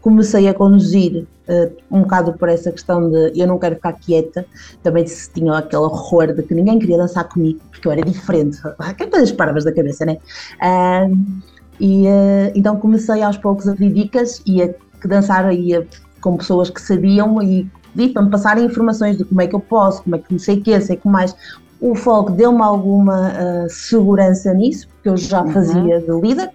comecei 0.00 0.46
a 0.46 0.54
conduzir 0.54 1.26
uh, 1.48 1.72
um 1.90 2.02
bocado 2.02 2.34
por 2.34 2.48
essa 2.48 2.70
questão 2.70 3.10
de 3.10 3.32
eu 3.34 3.48
não 3.48 3.58
quero 3.58 3.74
ficar 3.74 3.94
quieta, 3.94 4.46
também 4.80 5.04
tinha 5.34 5.58
aquele 5.58 5.82
horror 5.82 6.32
de 6.32 6.40
que 6.44 6.54
ninguém 6.54 6.78
queria 6.78 6.98
dançar 6.98 7.28
comigo, 7.28 7.58
porque 7.68 7.88
eu 7.88 7.90
era 7.90 8.02
diferente, 8.02 8.58
que 8.96 9.06
coisas 9.08 9.32
parvas 9.32 9.64
da 9.64 9.72
cabeça, 9.74 10.06
né? 10.06 10.18
Uh, 10.62 11.42
e 11.80 12.06
uh, 12.06 12.52
então 12.54 12.76
comecei 12.76 13.24
aos 13.24 13.36
poucos 13.36 13.66
a 13.66 13.74
pedir 13.74 14.04
dicas 14.04 14.40
e 14.46 14.62
a 14.62 14.72
dançar 15.04 15.52
ia 15.52 15.84
com 16.20 16.36
pessoas 16.36 16.70
que 16.70 16.80
sabiam 16.80 17.42
e 17.42 17.68
pedi 17.92 18.12
para 18.12 18.22
me 18.22 18.30
passarem 18.30 18.66
informações 18.66 19.18
de 19.18 19.24
como 19.24 19.40
é 19.40 19.48
que 19.48 19.54
eu 19.56 19.60
posso, 19.60 20.04
como 20.04 20.14
é 20.14 20.20
que 20.20 20.30
não 20.30 20.38
sei 20.38 20.58
o 20.58 20.62
que, 20.62 20.80
sei 20.80 20.96
que 20.96 21.08
mais. 21.08 21.34
O 21.82 21.96
foco 21.96 22.30
deu-me 22.30 22.62
alguma 22.62 23.32
uh, 23.32 23.68
segurança 23.68 24.54
nisso, 24.54 24.86
porque 24.86 25.08
eu 25.08 25.16
já 25.16 25.42
uhum. 25.42 25.50
fazia 25.50 26.00
de 26.00 26.12
líder, 26.12 26.48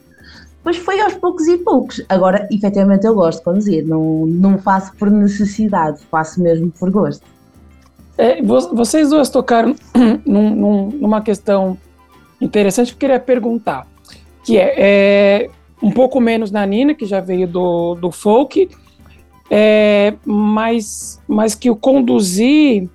mas 0.64 0.78
foi 0.78 1.02
aos 1.02 1.16
poucos 1.16 1.46
e 1.48 1.58
poucos. 1.58 2.02
Agora, 2.08 2.48
efetivamente, 2.50 3.06
eu 3.06 3.14
gosto 3.14 3.40
de 3.40 3.44
conduzir, 3.44 3.86
não, 3.86 4.26
não 4.26 4.58
faço 4.58 4.96
por 4.96 5.12
necessidade, 5.12 6.00
faço 6.10 6.42
mesmo 6.42 6.72
por 6.72 6.90
gosto. 6.90 7.26
É, 8.18 8.42
vocês 8.42 9.10
duas 9.10 9.30
tocaram 9.30 9.76
num, 10.26 10.56
num, 10.56 10.90
numa 10.92 11.22
questão 11.22 11.78
interessante 12.40 12.88
que 12.88 12.96
eu 12.96 13.00
queria 13.00 13.20
perguntar, 13.20 13.86
que 14.46 14.58
é, 14.58 14.76
é, 14.78 15.50
um 15.84 15.92
pouco 15.92 16.22
menos 16.22 16.52
na 16.52 16.66
Nina, 16.66 16.94
que 16.96 17.06
já 17.06 17.20
veio 17.20 17.50
do, 17.50 17.96
do 17.96 18.12
folk, 18.12 18.70
é, 19.52 20.14
mas, 20.26 21.22
mas 21.28 21.54
que 21.54 21.70
o 21.70 21.76
conduzir, 21.76 22.90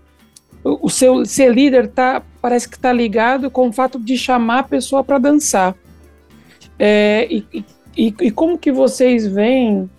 o 0.65 0.89
seu 0.89 1.25
ser 1.25 1.53
líder 1.53 1.89
tá, 1.89 2.23
parece 2.41 2.69
que 2.69 2.77
está 2.77 2.93
ligado 2.93 3.51
com 3.51 3.69
o 3.69 3.73
fato 3.73 3.99
de 3.99 4.17
chamar 4.17 4.61
a 4.61 4.63
pessoa 4.65 5.03
para 5.03 5.19
dançar. 5.19 5.75
É, 6.79 7.27
e, 7.31 7.65
e, 7.97 8.15
e, 8.21 8.31
como 8.31 8.59
que 8.59 8.73
vocês 8.73 9.27
veem 9.27 9.91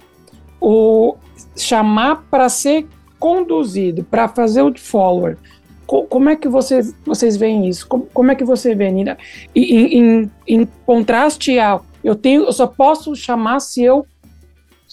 o 0.60 1.15
chamar 1.55 2.24
para 2.29 2.50
ser 2.50 2.88
conduzido, 3.20 4.03
para 4.03 4.27
fazer 4.27 4.62
o 4.62 4.74
follower? 4.77 5.38
Co, 5.86 6.03
como 6.03 6.29
é 6.29 6.36
que 6.36 6.48
vocês, 6.48 6.96
vocês 7.05 7.36
veem 7.36 7.67
isso? 7.67 7.88
Como, 7.88 8.08
como 8.13 8.32
é 8.32 8.36
que 8.36 8.43
você 8.43 8.74
vê, 8.74 8.89
Nina? 8.89 9.17
Em, 9.53 10.29
em, 10.48 10.65
contraste 10.86 11.60
ao 11.60 11.86
eu 12.03 12.15
tenho, 12.15 12.43
eu 12.43 12.51
só 12.51 12.67
posso 12.67 13.15
chamar 13.15 13.62
se 13.62 13.82
eu 13.82 14.05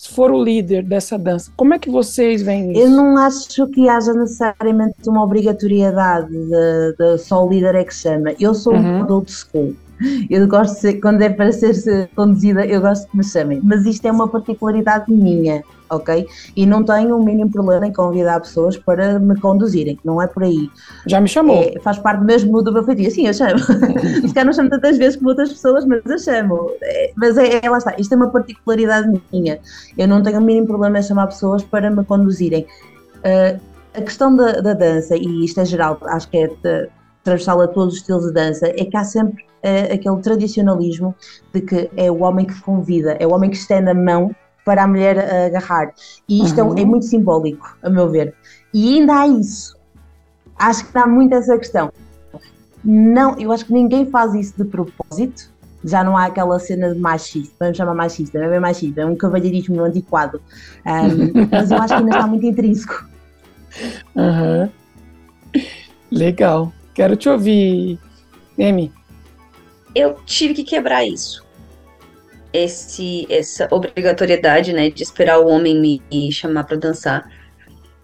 for 0.09 0.31
o 0.31 0.43
líder 0.43 0.83
dessa 0.83 1.19
dança. 1.19 1.51
Como 1.57 1.75
é 1.75 1.79
que 1.79 1.91
vocês 1.91 2.43
veem 2.43 2.73
isso? 2.73 2.81
Eu 2.81 2.91
não 2.91 3.17
acho 3.17 3.67
que 3.69 3.89
haja 3.89 4.13
necessariamente 4.13 5.09
uma 5.09 5.23
obrigatoriedade 5.23 6.31
de, 6.31 6.97
de 6.99 7.19
só 7.19 7.45
o 7.45 7.51
líder 7.51 7.75
é 7.75 7.85
que 7.85 7.95
chama. 7.95 8.33
Eu 8.39 8.55
sou 8.55 8.73
uhum. 8.73 9.03
um 9.03 9.13
old 9.13 9.31
school. 9.31 9.75
Eu 10.31 10.47
gosto 10.49 10.75
de 10.75 10.81
ser, 10.81 10.95
quando 10.95 11.23
é 11.23 11.29
para 11.29 11.53
ser 11.53 12.09
conduzida, 12.15 12.65
eu 12.65 12.81
gosto 12.81 13.09
que 13.11 13.17
me 13.17 13.25
chamem. 13.25 13.61
Mas 13.63 13.85
isto 13.85 14.07
é 14.07 14.13
uma 14.13 14.29
particularidade 14.29 15.13
minha, 15.13 15.63
ok? 15.91 16.27
E 16.57 16.65
não 16.65 16.83
tenho 16.83 17.17
o 17.17 17.23
mínimo 17.23 17.51
problema 17.51 17.87
em 17.87 17.93
convidar 17.93 18.41
pessoas 18.41 18.77
para 18.77 19.19
me 19.19 19.39
conduzirem, 19.39 19.99
não 20.05 20.21
é 20.21 20.27
por 20.27 20.45
aí. 20.45 20.71
Já 21.07 21.21
me 21.21 21.29
chamou. 21.29 21.63
É, 21.63 21.79
faz 21.81 21.99
parte 21.99 22.25
mesmo 22.25 22.63
do 22.63 22.73
meu 22.73 22.85
feitiço. 22.85 23.17
Sim, 23.17 23.27
eu 23.27 23.35
chamo. 23.35 23.59
Se 24.27 24.33
calhar 24.33 24.47
não 24.47 24.53
chamo 24.53 24.71
tantas 24.71 24.97
vezes 24.97 25.17
como 25.17 25.31
outras 25.31 25.51
pessoas, 25.51 25.85
mas 25.85 26.01
eu 26.07 26.19
chamo. 26.19 26.71
É, 26.83 27.13
mas 27.17 27.37
é, 27.37 27.61
é, 27.63 27.71
lá 27.71 27.79
está, 27.79 27.95
isto 27.99 28.13
é 28.13 28.17
uma 28.17 28.31
particularidade 28.31 29.21
minha. 29.33 29.59
Eu 29.99 30.09
não 30.09 30.23
tenho 30.23 30.39
o 30.39 30.43
mínimo 30.43 30.67
problema 30.67 30.99
em 30.99 31.03
chamar 31.03 31.27
pessoas 31.27 31.63
para 31.63 31.91
me 31.91 32.05
conduzirem. 32.05 32.67
Uh, 33.19 33.61
a 33.93 34.01
questão 34.03 34.35
da, 34.35 34.61
da, 34.61 34.73
dança, 34.73 35.17
e 35.17 35.45
isto 35.45 35.61
é 35.61 35.65
geral, 35.65 35.99
acho 36.03 36.29
que 36.31 36.39
é 36.39 36.49
transversal 37.23 37.61
a 37.61 37.69
todos 37.69 37.95
os 37.95 38.01
estilos 38.01 38.27
de 38.27 38.33
dança, 38.33 38.67
é 38.69 38.85
que 38.85 38.97
há 38.97 39.05
sempre 39.05 39.43
uh, 39.43 39.95
aquele 39.95 40.21
tradicionalismo 40.23 41.15
de 41.53 41.61
que 41.61 41.91
é 41.97 42.11
o 42.11 42.23
homem 42.23 42.47
que 42.47 42.61
convida, 42.61 43.17
é 43.19 43.27
o 43.27 43.33
homem 43.33 43.51
que 43.51 43.57
estende 43.57 43.91
a 43.91 43.95
mão 43.95 44.35
para 44.65 44.85
a 44.85 44.87
mulher 44.87 45.17
uh, 45.17 45.47
agarrar. 45.47 45.93
E 46.29 46.45
isto 46.45 46.61
uhum. 46.61 46.77
é, 46.77 46.83
é, 46.83 46.85
muito 46.85 47.07
simbólico, 47.07 47.77
a 47.83 47.91
meu 47.91 48.09
ver. 48.09 48.35
E 48.73 48.99
ainda 48.99 49.21
há 49.21 49.27
isso. 49.27 49.77
Acho 50.59 50.87
que 50.87 50.93
dá 50.93 51.07
muito 51.07 51.35
essa 51.35 51.57
questão. 51.59 51.91
Não, 52.85 53.39
eu 53.39 53.53
acho 53.53 53.67
que 53.67 53.73
ninguém 53.73 54.07
faz 54.07 54.35
isso 54.35 54.55
de 54.57 54.65
propósito. 54.65 55.51
Já 55.83 56.05
não 56.05 56.15
há 56.15 56.27
aquela 56.27 56.59
cena 56.59 56.93
de 56.93 57.01
machista, 57.01 57.55
vamos 57.59 57.77
chamar 57.79 57.95
machista, 57.95 58.39
não 58.39 58.47
é 58.47 58.51
bem 58.51 58.61
machista, 58.61 59.01
é 59.01 59.07
um 59.07 59.17
cavalheirismo 59.17 59.83
antiquado. 59.83 60.39
Um, 60.87 61.49
mas 61.51 61.71
eu 61.71 61.79
acho 61.79 61.89
que 61.89 61.95
ainda 61.95 62.11
está 62.11 62.27
muito 62.27 62.45
intrínseco. 62.45 63.07
Uhum. 64.15 64.69
Legal. 66.11 66.71
Quero 67.01 67.17
te 67.17 67.31
ouvir, 67.31 67.99
Emi 68.59 68.93
eu 69.95 70.17
tive 70.27 70.53
que 70.53 70.65
quebrar 70.65 71.03
isso. 71.03 71.43
Esse, 72.53 73.27
essa 73.31 73.67
obrigatoriedade, 73.71 74.73
né, 74.75 74.91
de 74.91 75.03
esperar 75.03 75.41
o 75.41 75.49
homem 75.49 75.81
me 75.81 76.31
chamar 76.31 76.65
para 76.65 76.77
dançar. 76.77 77.31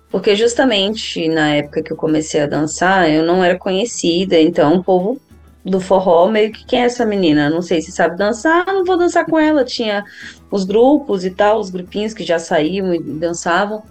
Porque 0.08 0.34
justamente 0.34 1.28
na 1.28 1.56
época 1.56 1.82
que 1.82 1.92
eu 1.92 1.96
comecei 1.96 2.40
a 2.40 2.46
dançar, 2.46 3.10
eu 3.10 3.22
não 3.22 3.44
era 3.44 3.58
conhecida, 3.58 4.40
então 4.40 4.76
o 4.76 4.82
povo 4.82 5.20
do 5.62 5.78
forró 5.78 6.28
meio 6.28 6.50
que 6.50 6.64
quem 6.64 6.80
é 6.80 6.84
essa 6.86 7.04
menina? 7.04 7.50
Não 7.50 7.60
sei 7.60 7.82
se 7.82 7.92
sabe 7.92 8.16
dançar, 8.16 8.64
não 8.66 8.82
vou 8.82 8.96
dançar 8.96 9.26
com 9.26 9.38
ela. 9.38 9.62
Tinha 9.62 10.04
os 10.50 10.64
grupos 10.64 11.22
e 11.22 11.30
tal, 11.30 11.58
os 11.58 11.68
grupinhos 11.68 12.14
que 12.14 12.24
já 12.24 12.38
saíam 12.38 12.94
e 12.94 13.02
dançavam. 13.02 13.82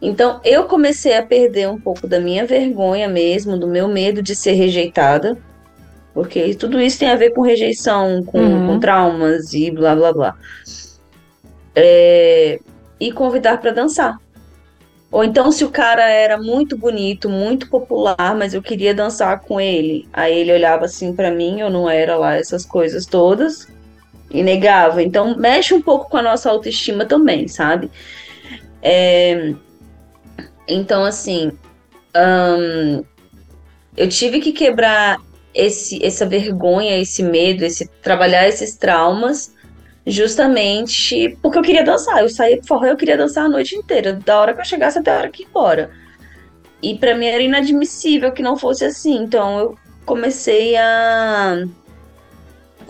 Então 0.00 0.40
eu 0.44 0.64
comecei 0.66 1.16
a 1.16 1.24
perder 1.26 1.68
um 1.68 1.80
pouco 1.80 2.06
da 2.08 2.20
minha 2.20 2.46
vergonha 2.46 3.08
mesmo, 3.08 3.58
do 3.58 3.68
meu 3.68 3.88
medo 3.88 4.22
de 4.22 4.34
ser 4.36 4.52
rejeitada 4.52 5.38
Porque 6.14 6.54
tudo 6.56 6.80
isso 6.80 6.98
tem 6.98 7.08
a 7.10 7.16
ver 7.16 7.30
com 7.32 7.42
rejeição, 7.42 8.24
com, 8.24 8.38
Uhum. 8.40 8.60
com 8.60 8.78
traumas 8.80 9.52
e 9.54 9.70
blá 9.70 9.94
blá 9.96 10.12
blá. 10.12 10.34
É, 11.74 12.60
e 12.98 13.12
convidar 13.12 13.58
para 13.60 13.72
dançar. 13.72 14.16
Ou 15.10 15.24
então, 15.24 15.50
se 15.52 15.64
o 15.64 15.70
cara 15.72 16.08
era 16.08 16.38
muito 16.38 16.78
bonito, 16.78 17.28
muito 17.28 17.68
popular, 17.68 18.36
mas 18.36 18.54
eu 18.54 18.62
queria 18.62 18.94
dançar 18.94 19.40
com 19.40 19.60
ele, 19.60 20.08
aí 20.12 20.38
ele 20.38 20.52
olhava 20.52 20.84
assim 20.86 21.14
para 21.14 21.30
mim, 21.32 21.60
eu 21.60 21.70
não 21.70 21.90
era 21.90 22.16
lá 22.16 22.36
essas 22.36 22.64
coisas 22.64 23.06
todas 23.06 23.66
e 24.30 24.42
negava. 24.42 25.02
Então, 25.02 25.36
mexe 25.38 25.74
um 25.74 25.82
pouco 25.82 26.10
com 26.10 26.16
a 26.18 26.22
nossa 26.22 26.50
autoestima 26.50 27.06
também, 27.06 27.48
sabe? 27.48 27.90
É, 28.82 29.54
então, 30.70 31.04
assim, 31.04 31.52
eu 33.96 34.08
tive 34.08 34.40
que 34.40 34.52
quebrar 34.52 35.18
esse, 35.54 36.04
essa 36.04 36.24
vergonha, 36.26 36.98
esse 36.98 37.22
medo, 37.22 37.64
esse 37.64 37.88
trabalhar 38.02 38.48
esses 38.48 38.76
traumas, 38.76 39.54
justamente 40.06 41.36
porque 41.42 41.58
eu 41.58 41.62
queria 41.62 41.84
dançar. 41.84 42.20
Eu 42.20 42.28
saía 42.28 42.58
pro 42.58 42.66
forró, 42.66 42.86
eu 42.86 42.96
queria 42.96 43.16
dançar 43.16 43.44
a 43.44 43.48
noite 43.48 43.74
inteira, 43.74 44.14
da 44.14 44.40
hora 44.40 44.54
que 44.54 44.60
eu 44.60 44.64
chegasse 44.64 44.98
até 44.98 45.10
a 45.10 45.18
hora 45.18 45.30
que 45.30 45.42
ia 45.42 45.48
embora. 45.48 45.90
E 46.82 46.96
pra 46.96 47.14
mim 47.14 47.26
era 47.26 47.42
inadmissível 47.42 48.32
que 48.32 48.42
não 48.42 48.56
fosse 48.56 48.84
assim. 48.84 49.16
Então 49.16 49.58
eu 49.58 49.78
comecei 50.06 50.76
a 50.76 51.64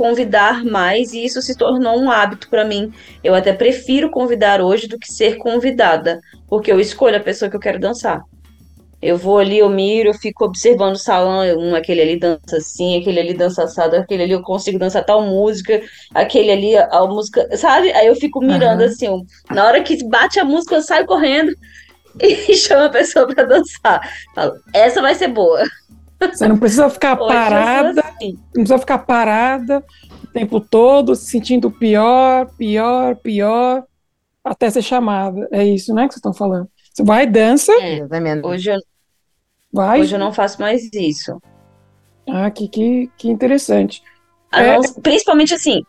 convidar 0.00 0.64
mais 0.64 1.12
e 1.12 1.25
isso 1.25 1.42
se 1.42 1.57
tornou 1.57 2.00
um 2.00 2.11
hábito 2.11 2.49
pra 2.50 2.64
mim. 2.64 2.88
Eu 3.23 3.35
até 3.35 3.52
prefiro 3.52 4.11
convidar 4.11 4.61
hoje 4.62 4.88
do 4.88 4.99
que 4.99 5.09
ser 5.09 5.37
convidada, 5.37 6.21
porque 6.49 6.73
eu 6.73 6.80
escolho 6.80 7.16
a 7.19 7.21
pessoa 7.21 7.50
que 7.50 7.57
eu 7.57 7.61
quero 7.61 7.78
dançar. 7.80 8.21
Eu 9.02 9.16
vou 9.16 9.38
ali, 9.38 9.59
eu 9.59 9.69
miro, 9.71 10.11
eu 10.11 10.14
fico 10.14 10.45
observando 10.45 10.95
o 10.95 10.99
salão, 10.99 11.40
um, 11.59 11.75
aquele 11.75 12.02
ali 12.02 12.19
dança 12.21 12.59
assim, 12.59 13.00
aquele 13.00 13.21
ali 13.21 13.35
dança 13.35 13.64
assado, 13.64 13.97
aquele 13.97 14.25
ali 14.25 14.33
eu 14.33 14.42
consigo 14.42 14.78
dançar 14.78 15.04
tal 15.04 15.23
música, 15.23 15.80
aquele 16.14 16.50
ali 16.52 16.76
a, 16.76 16.87
a 16.92 17.07
música, 17.07 17.49
sabe? 17.57 17.90
Aí 17.92 18.07
eu 18.09 18.16
fico 18.16 18.42
mirando 18.42 18.83
Aham. 18.83 18.85
assim, 18.85 19.07
eu- 19.07 19.23
na 19.50 19.64
hhora 19.66 19.83
que 19.83 20.07
bate 20.09 20.38
a 20.40 20.45
música, 20.45 20.75
eu 20.76 20.83
saio 20.83 21.07
correndo 21.07 21.50
e 22.23 22.57
chamo 22.57 22.85
a 22.85 22.90
pessoa 22.90 23.26
pra 23.28 23.45
dançar. 23.45 24.00
Falo, 24.35 24.52
essa 24.75 25.02
vai 25.02 25.14
ser 25.14 25.28
boa. 25.28 25.62
Você 26.21 26.47
não 26.49 26.59
precisa 26.59 26.91
ficar 26.91 27.17
parada, 27.17 28.00
assim. 28.03 28.33
não 28.47 28.53
precisa 28.65 28.79
ficar 28.79 28.99
parada 28.99 29.85
o 30.23 30.27
tempo 30.29 30.61
todo, 30.61 31.15
se 31.17 31.27
sentindo 31.31 31.71
pior, 31.71 32.47
pior, 32.59 33.17
pior, 33.17 33.85
até 34.45 34.69
ser 34.71 34.83
chamada. 34.83 35.49
É 35.50 35.65
isso, 35.65 35.95
né, 35.95 36.03
que 36.07 36.12
vocês 36.15 36.19
estão 36.19 36.35
falando. 36.35 36.69
Você 36.93 37.03
vai, 37.03 37.27
dança, 37.27 37.73
É, 37.81 38.00
hoje, 38.45 38.71
eu, 38.71 38.79
vai. 39.73 40.00
hoje 40.00 40.15
eu 40.15 40.19
não 40.19 40.33
faço 40.33 40.61
mais 40.61 40.89
isso. 40.93 41.41
Ah, 42.29 42.50
que, 42.50 42.69
que, 42.69 43.11
que 43.17 43.29
interessante. 43.29 44.03
A 44.53 44.62
É. 44.62 44.77
não- 44.77 44.83
principalmente 45.03 45.55
assim, 45.55 45.83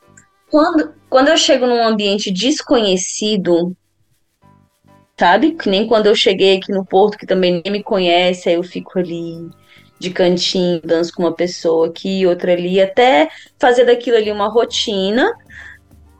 quando, 0.49 0.93
quando 1.09 1.27
eu 1.27 1.37
chego 1.37 1.67
num 1.67 1.83
ambiente 1.85 2.31
desconhecido, 2.31 3.75
sabe? 5.19 5.51
Que 5.53 5.69
nem 5.69 5.87
quando 5.87 6.07
eu 6.07 6.15
cheguei 6.15 6.57
aqui 6.57 6.71
no 6.71 6.85
Porto, 6.85 7.17
que 7.17 7.25
também 7.27 7.61
nem 7.63 7.71
me 7.71 7.83
conhece, 7.83 8.49
aí 8.49 8.55
eu 8.55 8.63
fico 8.63 8.97
ali 8.97 9.49
de 10.01 10.09
cantinho, 10.09 10.81
danço 10.83 11.13
com 11.13 11.21
uma 11.21 11.31
pessoa 11.31 11.87
aqui, 11.87 12.25
outra 12.25 12.53
ali, 12.53 12.81
até 12.81 13.29
fazer 13.59 13.85
daquilo 13.85 14.17
ali 14.17 14.31
uma 14.31 14.47
rotina 14.47 15.31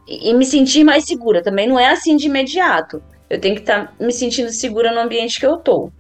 e, 0.08 0.30
e 0.30 0.34
me 0.36 0.46
sentir 0.46 0.84
mais 0.84 1.06
segura. 1.06 1.42
Também 1.42 1.68
não 1.68 1.80
é 1.80 1.90
assim 1.90 2.16
de 2.16 2.28
imediato. 2.28 3.02
Eu 3.28 3.40
tenho 3.40 3.56
que 3.56 3.62
estar 3.62 3.92
me 4.00 4.14
sentindo 4.14 4.52
segura 4.52 4.94
no 4.94 5.00
ambiente 5.00 5.40
que 5.40 5.46
eu 5.48 5.58
tô. 5.58 5.92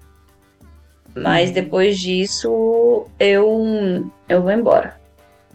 Mas 1.16 1.50
depois 1.50 1.98
disso, 1.98 3.08
eu, 3.20 4.12
eu 4.30 4.42
vou 4.44 4.52
embora. 4.52 4.96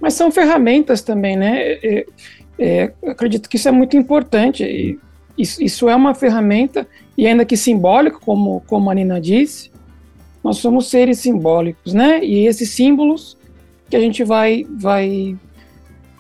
Mas 0.01 0.15
são 0.15 0.31
ferramentas 0.33 1.03
também, 1.03 1.37
né? 1.37 1.75
É, 1.83 2.07
é, 2.59 2.93
eu 3.01 3.13
acredito 3.13 3.49
que 3.49 3.57
isso 3.57 3.69
é 3.69 3.73
muito 3.73 3.97
importante. 3.97 4.65
e 4.65 4.99
Isso, 5.39 5.63
isso 5.63 5.89
é 5.89 5.95
uma 5.95 6.13
ferramenta, 6.13 6.89
e 7.17 7.25
ainda 7.25 7.45
que 7.45 7.57
simbólico, 7.57 8.21
como, 8.21 8.63
como 8.67 8.91
a 8.91 8.95
Nina 8.95 9.21
disse, 9.21 9.71
nós 10.47 10.59
somos 10.59 10.89
seres 10.89 11.19
simbólicos, 11.19 11.93
né? 11.93 12.25
E 12.25 12.47
esses 12.47 12.71
símbolos 12.71 13.37
que 13.91 13.97
a 13.97 14.01
gente 14.01 14.23
vai, 14.23 14.65
vai, 14.79 15.37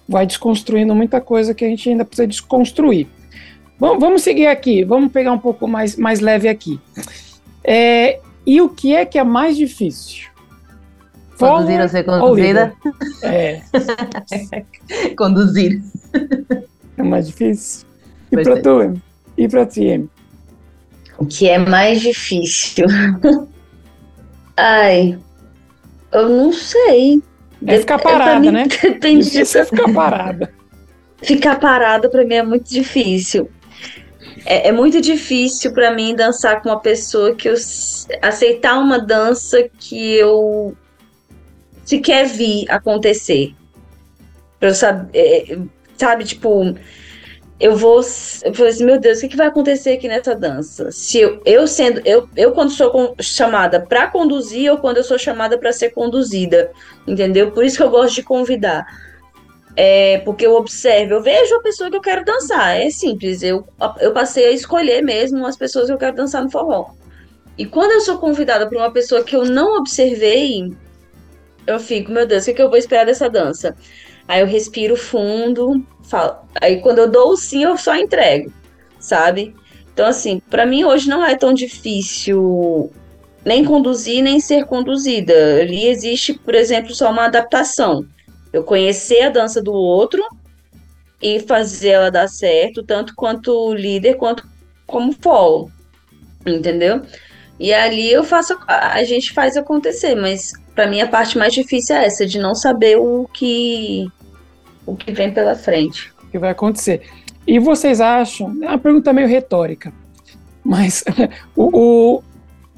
vai 0.09 0.27
desconstruindo 0.27 0.93
muita 0.97 1.21
coisa 1.21 1.55
que 1.55 1.65
a 1.65 1.69
gente 1.69 1.89
ainda 1.89 2.05
precisa 2.05 2.27
desconstruir. 2.27 3.07
Bom, 3.79 4.01
vamos 4.01 4.23
seguir 4.23 4.49
aqui, 4.49 4.83
vamos 4.83 5.13
pegar 5.13 5.31
um 5.31 5.39
pouco 5.39 5.69
mais, 5.69 5.95
mais 5.95 6.19
leve 6.19 6.49
aqui. 6.49 6.81
É, 7.63 8.19
e 8.45 8.61
o 8.61 8.69
que 8.69 8.97
é 8.97 9.05
que 9.05 9.17
é 9.17 9.23
mais 9.23 9.57
difícil? 9.57 10.27
Conduzir 11.39 11.81
ou 11.81 11.89
ser 11.89 12.03
conduzida? 12.03 12.75
É, 13.23 13.61
Conduzir. 15.17 15.83
é 16.99 17.03
mais 17.05 17.29
difícil. 17.29 17.87
E 18.33 18.37
para 18.43 18.57
Bastante. 18.57 18.95
tu? 18.95 19.03
E 19.39 19.49
para 19.49 19.67
ti, 19.67 19.85
Em? 19.85 20.11
O 21.17 21.25
que 21.25 21.49
é 21.49 21.59
mais 21.59 22.01
difícil? 22.01 22.87
Ai, 24.57 25.19
eu 26.13 26.29
não 26.29 26.53
sei. 26.53 27.23
É 27.67 27.79
ficar 27.79 27.99
pra 27.99 28.13
parada, 28.13 28.41
mim, 28.41 28.51
né? 28.51 28.67
Depende 28.83 29.25
de 29.25 29.31
Difícil 29.31 29.61
é 29.61 29.65
ficar 29.65 29.93
parada. 29.93 30.53
ficar 31.23 31.59
parada 31.59 32.09
pra 32.09 32.25
mim 32.25 32.35
é 32.35 32.43
muito 32.43 32.69
difícil. 32.69 33.51
É, 34.45 34.69
é 34.69 34.73
muito 34.73 35.01
difícil 35.01 35.73
pra 35.73 35.91
mim 35.91 36.15
dançar 36.15 36.63
com 36.63 36.69
uma 36.69 36.81
pessoa 36.81 37.35
que 37.35 37.49
eu 37.49 37.55
aceitar 38.23 38.79
uma 38.79 38.99
dança 38.99 39.69
que 39.79 40.15
eu 40.15 40.77
sequer 41.85 42.27
vi 42.27 42.65
acontecer. 42.69 43.55
Pra 44.59 44.71
eu 44.71 44.75
saber, 44.75 45.61
sabe, 45.97 46.25
tipo, 46.25 46.75
eu 47.59 47.75
vou, 47.75 48.01
eu 48.45 48.55
falei 48.55 48.73
assim, 48.73 48.85
meu 48.85 49.01
Deus, 49.01 49.19
o 49.19 49.21
que, 49.23 49.29
que 49.29 49.37
vai 49.37 49.47
acontecer 49.47 49.93
aqui 49.93 50.07
nessa 50.09 50.35
dança? 50.35 50.91
Se 50.93 51.19
eu, 51.19 51.41
eu 51.45 51.67
sendo, 51.67 52.03
eu, 52.05 52.29
eu 52.37 52.53
quando 52.53 52.71
sou 52.71 52.91
con- 52.91 53.15
chamada 53.21 53.81
pra 53.81 54.09
conduzir 54.09 54.71
ou 54.71 54.79
quando 54.79 54.99
eu 54.99 55.05
sou 55.05 55.19
chamada 55.19 55.57
pra 55.57 55.73
ser 55.73 55.91
conduzida, 55.91 56.71
entendeu? 57.07 57.51
Por 57.53 57.65
isso 57.65 57.79
que 57.79 57.83
eu 57.83 57.91
gosto 57.91 58.15
de 58.15 58.23
convidar. 58.23 58.87
É 59.75 60.19
porque 60.19 60.47
eu 60.47 60.55
observo, 60.55 61.15
eu 61.15 61.23
vejo 61.23 61.55
a 61.55 61.63
pessoa 61.63 61.91
que 61.91 61.97
eu 61.97 62.01
quero 62.01 62.25
dançar. 62.25 62.79
É 62.81 62.91
simples, 62.91 63.43
eu, 63.43 63.67
eu 64.01 64.13
passei 64.13 64.47
a 64.47 64.51
escolher 64.51 65.03
mesmo 65.03 65.47
as 65.47 65.57
pessoas 65.57 65.87
que 65.87 65.93
eu 65.93 65.99
quero 65.99 66.17
dançar 66.17 66.43
no 66.43 66.51
forró. 66.51 66.91
E 67.59 67.65
quando 67.65 67.93
eu 67.93 68.01
sou 68.03 68.19
convidada 68.19 68.69
por 68.69 68.77
uma 68.77 68.91
pessoa 68.91 69.25
que 69.25 69.35
eu 69.35 69.47
não 69.47 69.79
observei, 69.79 70.73
eu 71.67 71.81
fico, 71.81 72.13
meu 72.13 72.27
Deus, 72.27 72.43
o 72.43 72.47
que, 72.47 72.55
que 72.55 72.63
eu 72.63 72.69
vou 72.69 72.79
esperar 72.79 73.07
dessa 73.07 73.29
dança? 73.31 73.75
Aí 74.29 74.41
eu 74.41 74.47
respiro 74.47 74.97
fundo, 74.97 75.85
falo. 76.05 76.37
Aí 76.61 76.81
quando 76.81 76.99
eu 76.99 77.11
dou 77.11 77.31
o 77.31 77.37
sim, 77.37 77.63
eu 77.63 77.77
só 77.77 77.97
entrego, 77.97 78.53
sabe? 78.99 79.55
Então, 79.93 80.07
assim, 80.07 80.41
pra 80.51 80.67
mim 80.67 80.85
hoje 80.85 81.09
não 81.09 81.25
é 81.25 81.35
tão 81.37 81.55
difícil 81.55 82.91
nem 83.45 83.65
conduzir, 83.65 84.23
nem 84.23 84.41
ser 84.41 84.67
conduzida. 84.67 85.61
Ali 85.61 85.87
existe, 85.87 86.35
por 86.35 86.55
exemplo, 86.55 86.95
só 86.95 87.11
uma 87.11 87.27
adaptação. 87.27 88.05
Eu 88.53 88.65
conhecer 88.65 89.23
a 89.23 89.31
dança 89.31 89.63
do 89.63 89.73
outro 89.73 90.23
e 91.23 91.41
fazer 91.41 91.91
ela 91.91 92.11
dar 92.11 92.29
certo, 92.29 92.83
tanto 92.83 93.15
quanto 93.15 93.73
líder 93.73 94.17
quanto 94.17 94.47
como 94.87 95.13
follow. 95.13 95.71
Entendeu? 96.45 97.03
E 97.59 97.73
ali 97.73 98.11
eu 98.13 98.23
faço 98.23 98.57
a 98.69 99.03
gente 99.05 99.33
faz 99.33 99.57
acontecer, 99.57 100.15
mas 100.15 100.53
pra 100.75 100.87
mim 100.87 101.01
a 101.01 101.09
parte 101.09 101.39
mais 101.39 101.55
difícil 101.55 101.97
é 101.97 102.05
essa 102.05 102.27
de 102.27 102.39
não 102.39 102.55
saber 102.55 102.97
o 102.99 103.29
que 103.33 104.07
o 104.85 104.95
que 104.95 105.11
vem 105.13 105.33
pela 105.33 105.55
frente. 105.55 106.13
O 106.23 106.27
que 106.31 106.39
vai 106.39 106.51
acontecer? 106.51 107.03
E 107.47 107.59
vocês 107.59 108.01
acham? 108.01 108.57
É 108.63 108.69
uma 108.69 108.79
pergunta 108.79 109.13
meio 109.13 109.27
retórica, 109.29 109.93
mas 110.65 111.03
o, 111.57 111.71
o- 112.17 112.23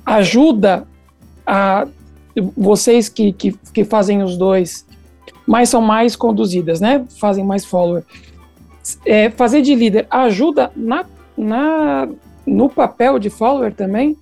ajuda 0.07 0.87
a 1.47 1.87
vocês 2.57 3.09
que, 3.09 3.33
que, 3.33 3.53
que 3.75 3.85
fazem 3.85 4.23
os 4.23 4.37
dois, 4.37 4.87
mas 5.47 5.69
são 5.69 5.81
mais 5.83 6.14
conduzidas, 6.14 6.81
né? 6.81 7.05
Fazem 7.21 7.45
mais 7.45 7.64
follower. 7.64 8.05
É, 9.05 9.29
fazer 9.31 9.61
de 9.61 9.75
líder 9.75 10.07
ajuda 10.11 10.71
na, 10.77 11.05
na, 11.37 12.09
no 12.47 12.69
papel 12.71 13.19
de 13.19 13.29
follower 13.29 13.75
também? 13.75 14.17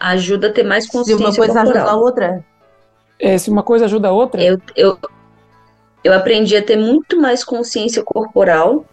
Ajuda 0.00 0.48
a 0.48 0.52
ter 0.52 0.62
mais 0.64 0.84
Se 0.84 0.90
consciência 0.90 1.26
uma 1.26 1.34
coisa 1.36 1.60
ajuda 1.60 1.78
a 1.78 1.82
corporal. 1.84 2.00
outra. 2.00 2.44
É, 3.18 3.36
se 3.36 3.50
uma 3.50 3.62
coisa 3.62 3.84
ajuda 3.84 4.08
a 4.08 4.12
outra? 4.12 4.42
Eu, 4.42 4.58
eu, 4.74 4.98
eu 6.02 6.14
aprendi 6.14 6.56
a 6.56 6.62
ter 6.62 6.76
muito 6.76 7.20
mais 7.20 7.44
consciência 7.44 8.02
corporal, 8.02 8.86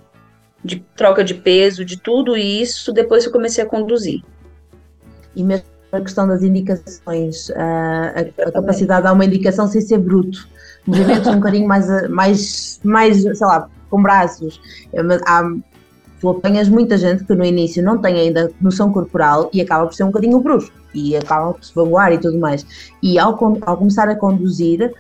de 0.64 0.84
troca 0.98 1.24
de 1.24 1.34
peso, 1.34 1.86
de 1.86 1.98
tudo 1.98 2.36
isso, 2.36 2.92
depois 2.92 3.24
que 3.24 3.30
eu 3.30 3.34
comecei 3.34 3.64
a 3.64 3.68
conduzir. 3.68 4.22
E 5.34 5.42
mesmo 5.44 5.66
a 5.94 6.02
questão 6.02 6.28
das 6.28 6.44
indicações, 6.44 7.50
ah, 7.56 8.14
a, 8.44 8.50
a 8.50 8.52
capacidade 8.52 9.00
de 9.02 9.04
dar 9.08 9.14
uma 9.14 9.24
indicação 9.24 9.66
sem 9.68 9.80
ser 9.80 10.00
bruto. 10.00 10.46
Movimentos 10.86 11.28
um 11.28 11.36
bocadinho 11.36 11.66
mais, 11.68 11.90
ah, 11.90 12.10
mais, 12.10 12.82
mais, 12.84 13.22
sei 13.22 13.48
lá, 13.48 13.70
com 13.90 14.02
braços. 14.02 14.60
Há- 15.26 15.56
tu 16.20 16.30
apanhas 16.30 16.68
muita 16.70 16.98
gente 16.98 17.24
que 17.24 17.34
no 17.36 17.46
início 17.46 17.84
não 17.84 17.98
tem 18.00 18.16
ainda 18.20 18.52
noção 18.62 18.92
corporal 18.92 19.50
e 19.54 19.62
acaba 19.62 19.86
por 19.86 19.94
ser 19.94 20.04
um 20.04 20.08
bocadinho 20.08 20.40
brusco 20.40 20.76
e 20.94 21.16
acaba 21.16 21.54
por 21.54 21.64
se 21.64 21.74
vanguar 21.74 22.12
e 22.12 22.18
tudo 22.18 22.38
mais. 22.38 22.66
E 23.02 23.20
ao, 23.20 23.32
ao 23.66 23.78
começar 23.78 24.10
a 24.10 24.16
conduzir, 24.16 24.92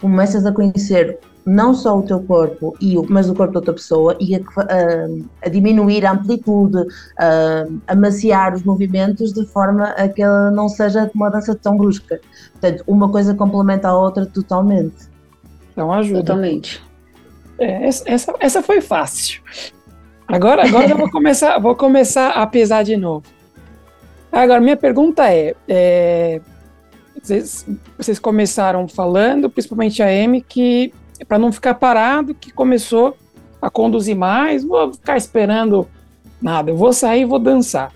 começas 0.00 0.46
a 0.46 0.52
conhecer 0.52 1.18
não 1.46 1.74
só 1.74 1.98
o 1.98 2.02
teu 2.02 2.20
corpo, 2.22 2.74
e 2.80 2.96
o, 2.96 3.04
mas 3.08 3.28
o 3.28 3.34
corpo 3.34 3.52
da 3.52 3.58
outra 3.58 3.74
pessoa, 3.74 4.16
e 4.18 4.34
a, 4.34 4.38
a, 4.38 5.46
a 5.46 5.48
diminuir 5.48 6.06
a 6.06 6.12
amplitude, 6.12 6.86
a, 7.18 7.66
a 7.86 7.94
maciar 7.94 8.54
os 8.54 8.62
movimentos 8.62 9.32
de 9.32 9.44
forma 9.46 9.88
a 9.88 10.08
que 10.08 10.22
ela 10.22 10.50
não 10.50 10.68
seja 10.70 11.10
uma 11.14 11.30
dança 11.30 11.54
tão 11.54 11.76
brusca. 11.76 12.18
Portanto, 12.52 12.82
uma 12.86 13.10
coisa 13.10 13.34
complementa 13.34 13.88
a 13.88 13.98
outra 13.98 14.24
totalmente. 14.24 15.06
Então 15.72 15.92
ajuda. 15.92 16.20
Totalmente. 16.20 16.82
É, 17.58 17.88
essa, 17.88 18.34
essa 18.40 18.62
foi 18.62 18.80
fácil. 18.80 19.42
Agora, 20.26 20.66
agora 20.66 20.88
eu 20.88 20.96
vou 20.96 21.10
começar, 21.10 21.58
vou 21.58 21.74
começar 21.74 22.30
a 22.30 22.46
pesar 22.46 22.82
de 22.82 22.96
novo. 22.96 23.24
Agora, 24.32 24.60
minha 24.60 24.76
pergunta 24.76 25.32
é, 25.32 25.54
é 25.68 26.40
vocês, 27.22 27.66
vocês 27.96 28.18
começaram 28.18 28.86
falando, 28.88 29.48
principalmente 29.48 30.02
a 30.02 30.06
Amy, 30.06 30.40
que 30.42 30.92
para 31.28 31.38
não 31.38 31.52
ficar 31.52 31.74
parado, 31.74 32.34
que 32.34 32.52
começou 32.52 33.16
a 33.62 33.70
conduzir 33.70 34.16
mais, 34.16 34.64
vou 34.64 34.92
ficar 34.92 35.16
esperando 35.16 35.88
nada, 36.40 36.70
eu 36.70 36.76
vou 36.76 36.92
sair 36.92 37.22
e 37.22 37.24
vou 37.24 37.38
dançar. 37.38 37.92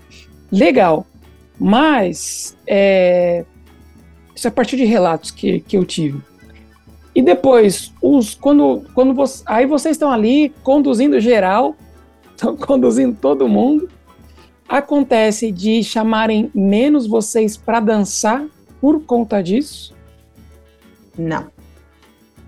Legal, 0.51 1.05
mas 1.59 2.57
é, 2.65 3.45
isso 4.35 4.47
é 4.47 4.49
a 4.49 4.51
partir 4.51 4.77
de 4.77 4.85
relatos 4.85 5.29
que, 5.31 5.59
que 5.59 5.77
eu 5.77 5.85
tive. 5.85 6.21
E 7.13 7.21
depois, 7.21 7.93
os, 8.01 8.33
quando, 8.33 8.83
quando 8.93 9.13
você, 9.13 9.43
aí 9.45 9.65
vocês 9.65 9.95
estão 9.95 10.09
ali 10.09 10.53
conduzindo 10.63 11.19
geral, 11.19 11.75
estão 12.39 12.55
conduzindo 12.55 13.17
todo 13.19 13.49
mundo, 13.49 13.89
acontece 14.67 15.51
de 15.51 15.83
chamarem 15.83 16.49
menos 16.55 17.05
vocês 17.05 17.57
para 17.57 17.81
dançar 17.81 18.45
por 18.79 19.03
conta 19.03 19.43
disso? 19.43 19.93
Não. 21.17 21.47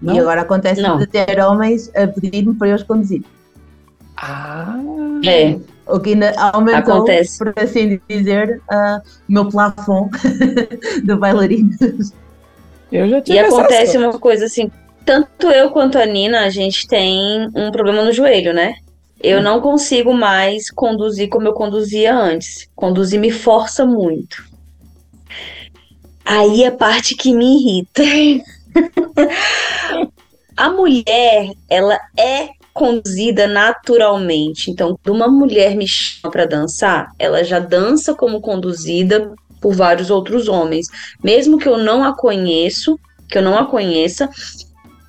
Não? 0.02 0.16
E 0.16 0.20
agora 0.20 0.42
acontece 0.42 0.82
não. 0.82 0.98
de 0.98 1.06
ter 1.06 1.40
homens 1.42 1.92
a 1.94 2.08
pedir-me 2.08 2.56
para 2.56 2.70
eu 2.70 2.76
os 2.76 2.84
conduzir. 2.84 3.24
Ah! 4.16 4.80
É. 5.26 5.60
O 5.86 6.00
que 6.00 6.12
ainda 6.12 6.34
aumentou, 6.40 6.96
acontece. 6.96 7.38
por 7.38 7.54
assim 7.58 8.00
dizer, 8.08 8.62
uh, 8.72 9.02
o 9.28 9.32
meu 9.32 9.50
plafond 9.50 10.10
de 11.04 11.16
bailarinos. 11.16 12.14
Eu 12.92 13.10
já 13.10 13.22
tive 13.22 13.38
E 13.38 13.40
acontece 13.40 13.98
uma 13.98 14.18
coisa 14.18 14.46
assim, 14.46 14.72
tanto 15.06 15.48
eu 15.48 15.70
quanto 15.72 15.98
a 15.98 16.06
Nina, 16.06 16.42
a 16.46 16.50
gente 16.50 16.88
tem 16.88 17.50
um 17.54 17.72
problema 17.72 18.04
no 18.04 18.14
joelho, 18.14 18.54
né? 18.54 18.76
Eu 19.24 19.42
não 19.42 19.62
consigo 19.62 20.14
mais 20.14 20.70
conduzir 20.72 21.30
como 21.30 21.48
eu 21.48 21.54
conduzia 21.54 22.16
antes. 22.16 22.68
Conduzir 22.76 23.20
me 23.20 23.32
força 23.32 23.86
muito. 23.86 24.44
Aí 26.26 26.66
a 26.66 26.72
parte 26.72 27.16
que 27.16 27.34
me 27.34 27.58
irrita. 27.58 28.04
a 30.58 30.70
mulher, 30.70 31.52
ela 31.70 32.00
é 32.18 32.50
conduzida 32.74 33.48
naturalmente. 33.48 34.72
Então, 34.72 34.98
quando 35.04 35.16
uma 35.16 35.28
mulher 35.28 35.76
me 35.76 35.88
chama 35.88 36.32
para 36.32 36.46
dançar, 36.46 37.12
ela 37.20 37.44
já 37.44 37.60
dança 37.60 38.16
como 38.16 38.42
conduzida 38.42 39.34
por 39.62 39.74
vários 39.74 40.10
outros 40.10 40.48
homens. 40.48 40.88
Mesmo 41.24 41.58
que 41.58 41.68
eu 41.68 41.78
não 41.78 42.04
a 42.04 42.16
conheço, 42.16 43.00
que 43.30 43.38
eu 43.38 43.42
não 43.42 43.58
a 43.58 43.66
conheça, 43.66 44.30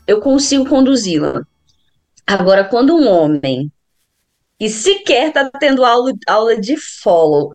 eu 0.06 0.20
consigo 0.20 0.68
conduzi-la. 0.68 1.42
Agora, 2.26 2.64
quando 2.64 2.94
um 2.94 3.08
homem 3.08 3.70
que 4.62 4.70
sequer 4.70 5.26
está 5.26 5.50
tendo 5.58 5.84
aula, 5.84 6.12
aula 6.24 6.56
de 6.56 6.76
follow 6.76 7.52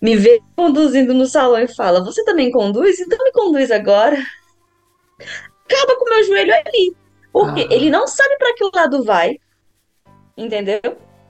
me 0.00 0.14
vê 0.14 0.40
conduzindo 0.54 1.12
no 1.12 1.26
salão 1.26 1.58
e 1.58 1.66
fala: 1.66 2.04
Você 2.04 2.24
também 2.24 2.52
conduz? 2.52 3.00
Então 3.00 3.18
me 3.24 3.32
conduz 3.32 3.68
agora. 3.72 4.16
Acaba 5.18 5.96
com 5.98 6.04
o 6.04 6.08
meu 6.08 6.22
joelho 6.22 6.54
ali. 6.54 6.96
Porque 7.32 7.62
ah. 7.62 7.74
ele 7.74 7.90
não 7.90 8.06
sabe 8.06 8.38
para 8.38 8.54
que 8.54 8.70
lado 8.72 9.02
vai. 9.02 9.40
Entendeu? 10.36 10.80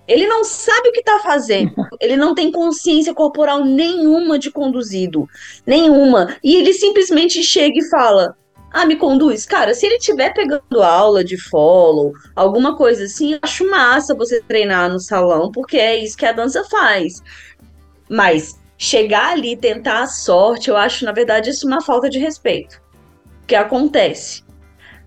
Ele 0.07 0.27
não 0.27 0.45
sabe 0.45 0.91
o 0.91 0.93
que 0.93 1.01
está 1.01 1.19
fazendo. 1.21 1.73
Ele 1.99 2.17
não 2.17 2.35
tem 2.35 2.53
consciência 2.53 3.15
corporal 3.15 3.65
nenhuma 3.65 4.39
de 4.39 4.51
conduzido. 4.51 5.27
Nenhuma. 5.67 6.37
E 6.45 6.57
ele 6.57 6.75
simplesmente 6.75 7.43
chega 7.43 7.79
e 7.79 7.89
fala: 7.89 8.37
ah, 8.73 8.87
me 8.87 8.97
conduz. 8.97 9.45
Cara, 9.47 9.75
se 9.75 9.87
ele 9.87 9.97
estiver 9.97 10.33
pegando 10.33 10.83
aula 10.83 11.25
de 11.25 11.37
follow, 11.37 12.13
alguma 12.37 12.77
coisa 12.77 13.05
assim, 13.05 13.39
acho 13.43 13.69
massa 13.69 14.15
você 14.15 14.41
treinar 14.41 14.89
no 14.89 15.01
salão, 15.01 15.51
porque 15.51 15.77
é 15.77 15.97
isso 15.97 16.17
que 16.17 16.27
a 16.27 16.33
dança 16.33 16.63
faz. 16.65 17.21
Mas 18.09 18.59
chegar 18.79 19.33
ali 19.33 19.53
e 19.53 19.57
tentar 19.57 20.03
a 20.03 20.07
sorte, 20.07 20.71
eu 20.71 20.77
acho, 20.77 21.05
na 21.05 21.13
verdade, 21.13 21.51
isso 21.51 21.67
uma 21.67 21.83
falta 21.83 22.09
de 22.09 22.19
respeito. 22.19 22.81
Que 23.47 23.57
acontece. 23.57 24.45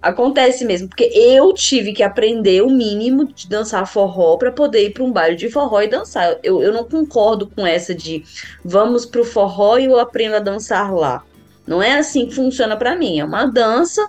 Acontece 0.01 0.65
mesmo, 0.65 0.89
porque 0.89 1.09
eu 1.15 1.53
tive 1.53 1.93
que 1.93 2.03
aprender 2.03 2.61
o 2.61 2.69
mínimo 2.69 3.25
de 3.25 3.47
dançar 3.47 3.87
forró 3.87 4.35
para 4.35 4.51
poder 4.51 4.87
ir 4.87 4.89
para 4.93 5.03
um 5.05 5.13
baile 5.13 5.37
de 5.37 5.49
forró 5.49 5.81
e 5.81 5.87
dançar. 5.87 6.37
Eu, 6.43 6.61
eu 6.61 6.73
não 6.73 6.83
concordo 6.83 7.47
com 7.47 7.65
essa 7.65 7.95
de 7.95 8.21
vamos 8.65 9.05
pro 9.05 9.23
forró 9.23 9.77
e 9.77 9.85
eu 9.85 9.97
aprendo 9.97 10.35
a 10.35 10.39
dançar 10.39 10.93
lá. 10.93 11.23
Não 11.65 11.81
é 11.81 11.97
assim 11.97 12.25
que 12.25 12.35
funciona 12.35 12.75
para 12.75 12.95
mim. 12.95 13.19
É 13.19 13.25
uma 13.25 13.45
dança 13.45 14.05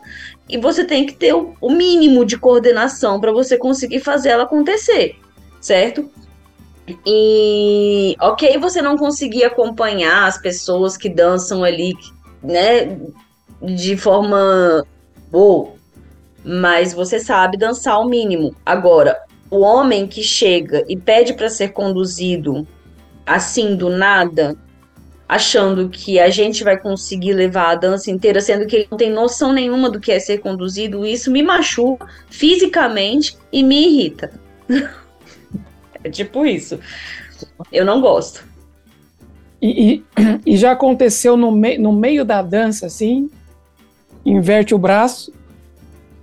e 0.48 0.58
você 0.58 0.84
tem 0.84 1.06
que 1.06 1.14
ter 1.14 1.32
o, 1.34 1.70
mínimo 1.70 2.24
de 2.24 2.36
coordenação 2.36 3.20
para 3.20 3.32
você 3.32 3.56
conseguir 3.56 4.00
fazer 4.00 4.30
ela 4.30 4.44
acontecer, 4.44 5.16
certo? 5.60 6.10
E 7.06 8.14
ok, 8.20 8.58
você 8.58 8.82
não 8.82 8.96
conseguir 8.98 9.44
acompanhar 9.44 10.26
as 10.26 10.36
pessoas 10.36 10.96
que 10.96 11.08
dançam 11.08 11.64
ali, 11.64 11.94
né, 12.42 12.98
de 13.62 13.96
forma 13.96 14.86
boa, 15.30 15.72
mas 16.44 16.92
você 16.92 17.18
sabe 17.18 17.56
dançar 17.56 17.98
o 18.00 18.04
mínimo. 18.08 18.54
Agora, 18.66 19.18
o 19.50 19.60
homem 19.60 20.06
que 20.06 20.22
chega 20.22 20.84
e 20.86 20.96
pede 20.96 21.32
para 21.32 21.48
ser 21.48 21.68
conduzido 21.68 22.66
assim 23.24 23.74
do 23.74 23.88
nada, 23.88 24.54
achando 25.34 25.88
que 25.88 26.20
a 26.20 26.30
gente 26.30 26.62
vai 26.62 26.78
conseguir 26.78 27.32
levar 27.32 27.70
a 27.70 27.74
dança 27.74 28.08
inteira, 28.08 28.40
sendo 28.40 28.66
que 28.66 28.76
ele 28.76 28.88
não 28.88 28.96
tem 28.96 29.10
noção 29.10 29.52
nenhuma 29.52 29.90
do 29.90 29.98
que 29.98 30.12
é 30.12 30.20
ser 30.20 30.38
conduzido, 30.38 31.04
isso 31.04 31.28
me 31.28 31.42
machuca 31.42 32.06
fisicamente 32.30 33.36
e 33.52 33.62
me 33.62 33.86
irrita. 33.86 34.30
É 36.06 36.10
tipo 36.10 36.44
isso. 36.44 36.78
Eu 37.72 37.82
não 37.82 37.98
gosto. 37.98 38.44
E, 39.62 39.94
e, 39.94 40.04
e 40.44 40.54
já 40.54 40.72
aconteceu 40.72 41.34
no, 41.34 41.50
me, 41.50 41.78
no 41.78 41.94
meio 41.94 42.26
da 42.26 42.42
dança, 42.42 42.84
assim, 42.84 43.30
inverte 44.22 44.74
o 44.74 44.78
braço 44.78 45.32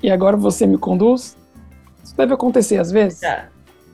e 0.04 0.12
agora 0.12 0.38
você 0.38 0.68
me 0.68 0.78
conduz? 0.78 1.36
Isso 2.04 2.16
deve 2.16 2.32
acontecer 2.32 2.78
às 2.78 2.92
vezes? 2.92 3.22
Já. 3.22 3.48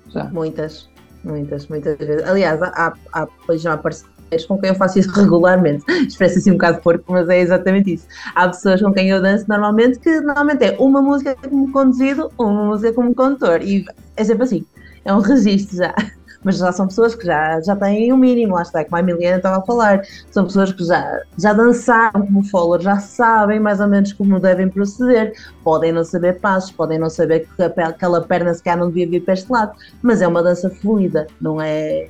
já. 0.10 0.26
Muitas, 0.26 0.90
muitas, 1.24 1.68
muitas 1.68 1.98
vezes. 1.98 2.28
Aliás, 2.28 2.62
há, 2.62 2.94
há, 3.14 3.28
há 3.48 3.56
já 3.56 3.78
parceiros 3.78 4.17
com 4.48 4.58
quem 4.58 4.70
eu 4.70 4.76
faço 4.76 5.00
isso 5.00 5.10
regularmente. 5.12 5.84
Expressa 6.08 6.40
assim 6.40 6.52
um 6.52 6.56
bocado 6.56 6.82
porco, 6.82 7.12
mas 7.12 7.30
é 7.30 7.40
exatamente 7.40 7.94
isso. 7.94 8.08
Há 8.36 8.48
pessoas 8.48 8.82
com 8.82 8.94
quem 8.94 9.10
eu 9.10 9.22
danço 9.22 9.46
normalmente 9.48 10.00
que 10.00 10.20
normalmente 10.22 10.64
é 10.64 10.76
uma 10.80 11.02
música 11.02 11.36
como 11.36 11.72
conduzido, 11.72 12.32
uma 12.38 12.66
música 12.66 12.94
como 12.94 13.14
condutor. 13.14 13.62
E 13.62 13.86
é 14.16 14.24
sempre 14.24 14.44
assim 14.44 14.66
é 15.08 15.14
um 15.14 15.20
registro 15.20 15.78
já. 15.78 15.96
Mas 16.44 16.60
já 16.60 16.72
são 16.72 16.88
pessoas 16.88 17.16
que 17.16 17.26
já, 17.26 17.60
já 17.62 17.76
têm 17.76 18.12
o 18.12 18.16
um 18.16 18.18
mínimo, 18.18 18.54
lá 18.54 18.62
está, 18.62 18.84
como 18.86 18.96
a 18.96 19.00
Emiliana 19.00 19.38
estava 19.38 19.58
a 19.58 19.66
falar. 19.66 20.04
São 20.30 20.46
pessoas 20.46 20.72
que 20.72 20.84
já, 20.86 21.20
já 21.38 21.52
dançaram 21.52 22.22
como 22.22 22.44
follower, 22.44 22.80
já 22.80 23.00
sabem 23.00 23.60
mais 23.60 23.80
ou 23.82 23.88
menos 23.88 24.14
como 24.14 24.40
devem 24.40 24.70
proceder. 24.70 25.34
Podem 25.64 25.92
não 25.92 26.06
saber 26.06 26.40
passos, 26.40 26.72
podem 26.72 27.00
não 27.00 27.10
saber 27.10 27.48
que 27.56 27.64
aquela 27.64 28.22
perna 28.22 28.54
se 28.54 28.64
calhar 28.64 28.80
não 28.80 28.88
devia 28.88 29.10
vir 29.10 29.26
para 29.26 29.34
este 29.34 29.52
lado, 29.52 29.74
mas 30.02 30.22
é 30.22 30.28
uma 30.28 30.44
dança 30.44 30.70
fluida, 30.70 31.26
não 31.42 31.60
é. 31.60 32.10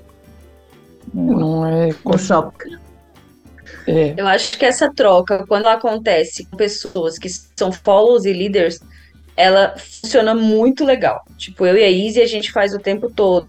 Não 1.14 1.66
é. 1.66 1.90
Um 2.06 2.18
choque. 2.18 2.78
É. 3.88 4.14
Eu 4.18 4.28
acho 4.28 4.58
que 4.58 4.66
essa 4.66 4.94
troca, 4.94 5.46
quando 5.48 5.68
acontece 5.68 6.46
com 6.46 6.58
pessoas 6.58 7.18
que 7.18 7.30
são 7.30 7.72
follows 7.72 8.26
e 8.26 8.34
leaders, 8.34 8.80
ela 9.36 9.76
funciona 9.78 10.34
muito 10.34 10.84
legal. 10.84 11.24
Tipo, 11.38 11.66
eu 11.66 11.78
e 11.78 11.84
a 11.84 11.90
Izzy 11.90 12.22
a 12.22 12.26
gente 12.26 12.52
faz 12.52 12.74
o 12.74 12.80
tempo 12.80 13.10
todo. 13.10 13.48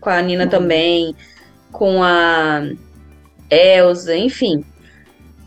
Com 0.00 0.10
a 0.10 0.20
Nina 0.20 0.44
uhum. 0.44 0.50
também, 0.50 1.14
com 1.70 2.02
a 2.02 2.62
Elsa, 3.50 4.16
enfim. 4.16 4.64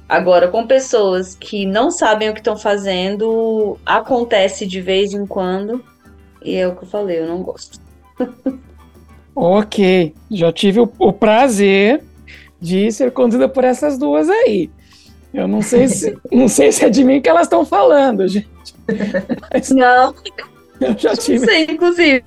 Agora, 0.07 0.47
com 0.47 0.67
pessoas 0.67 1.35
que 1.35 1.65
não 1.65 1.89
sabem 1.89 2.29
o 2.29 2.33
que 2.33 2.39
estão 2.39 2.57
fazendo, 2.57 3.77
acontece 3.85 4.65
de 4.65 4.81
vez 4.81 5.13
em 5.13 5.25
quando. 5.25 5.83
E 6.43 6.55
é 6.55 6.67
o 6.67 6.75
que 6.75 6.83
eu 6.83 6.89
falei, 6.89 7.19
eu 7.19 7.27
não 7.27 7.41
gosto. 7.41 7.79
ok, 9.35 10.13
já 10.29 10.51
tive 10.51 10.79
o, 10.79 10.91
o 10.99 11.13
prazer 11.13 12.01
de 12.59 12.91
ser 12.91 13.11
conduzida 13.11 13.49
por 13.49 13.63
essas 13.63 13.97
duas 13.97 14.29
aí. 14.29 14.69
Eu 15.33 15.47
não 15.47 15.61
sei 15.61 15.87
se, 15.87 16.17
não 16.31 16.47
sei 16.47 16.71
se 16.71 16.85
é 16.85 16.89
de 16.89 17.03
mim 17.03 17.21
que 17.21 17.29
elas 17.29 17.43
estão 17.43 17.65
falando, 17.65 18.27
gente. 18.27 18.51
Mas 19.51 19.69
não. 19.71 20.13
Eu 20.79 20.97
já 20.97 21.15
tive. 21.15 21.39
Não 21.39 21.45
sei, 21.45 21.63
inclusive. 21.65 22.23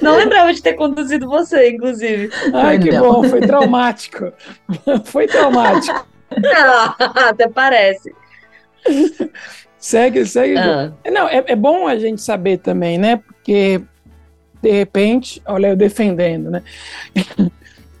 Não 0.00 0.16
lembrava 0.16 0.52
de 0.52 0.62
ter 0.62 0.74
conduzido 0.74 1.28
você, 1.28 1.70
inclusive. 1.70 2.30
Ai, 2.52 2.78
que 2.78 2.90
não. 2.90 3.22
bom, 3.22 3.24
foi 3.24 3.40
traumático. 3.40 4.32
foi 5.04 5.26
traumático. 5.26 6.06
Não, 6.36 6.94
até 6.98 7.48
parece. 7.48 8.14
segue, 9.78 10.26
segue. 10.26 10.58
Ah. 10.58 10.92
Não, 11.10 11.26
é, 11.26 11.42
é 11.46 11.56
bom 11.56 11.88
a 11.88 11.98
gente 11.98 12.20
saber 12.20 12.58
também, 12.58 12.98
né? 12.98 13.16
Porque 13.16 13.80
de 14.62 14.70
repente, 14.70 15.42
olha 15.46 15.68
eu 15.68 15.76
defendendo, 15.76 16.50
né? 16.50 16.62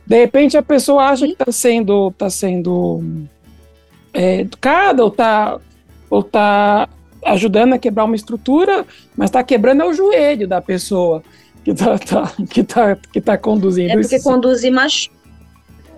De 0.06 0.18
repente 0.18 0.56
a 0.56 0.62
pessoa 0.62 1.04
acha 1.04 1.24
que 1.24 1.34
está 1.34 1.52
sendo, 1.52 2.10
tá 2.10 2.28
sendo 2.28 3.00
é, 4.12 4.40
educada 4.40 5.04
ou 5.04 5.08
está 5.08 5.60
ou 6.10 6.22
tá 6.24 6.88
ajudando 7.24 7.74
a 7.74 7.78
quebrar 7.78 8.06
uma 8.06 8.16
estrutura, 8.16 8.84
mas 9.16 9.30
está 9.30 9.44
quebrando 9.44 9.82
é 9.82 9.86
o 9.86 9.92
joelho 9.92 10.48
da 10.48 10.60
pessoa 10.60 11.22
que 11.62 11.70
está 11.70 11.96
tá, 11.96 12.32
que 12.50 12.64
tá, 12.64 12.96
que 13.12 13.20
tá 13.20 13.38
conduzindo. 13.38 13.90
É 13.90 13.96
porque 13.96 14.16
isso. 14.16 14.24
conduzir 14.24 14.72
mais 14.72 15.08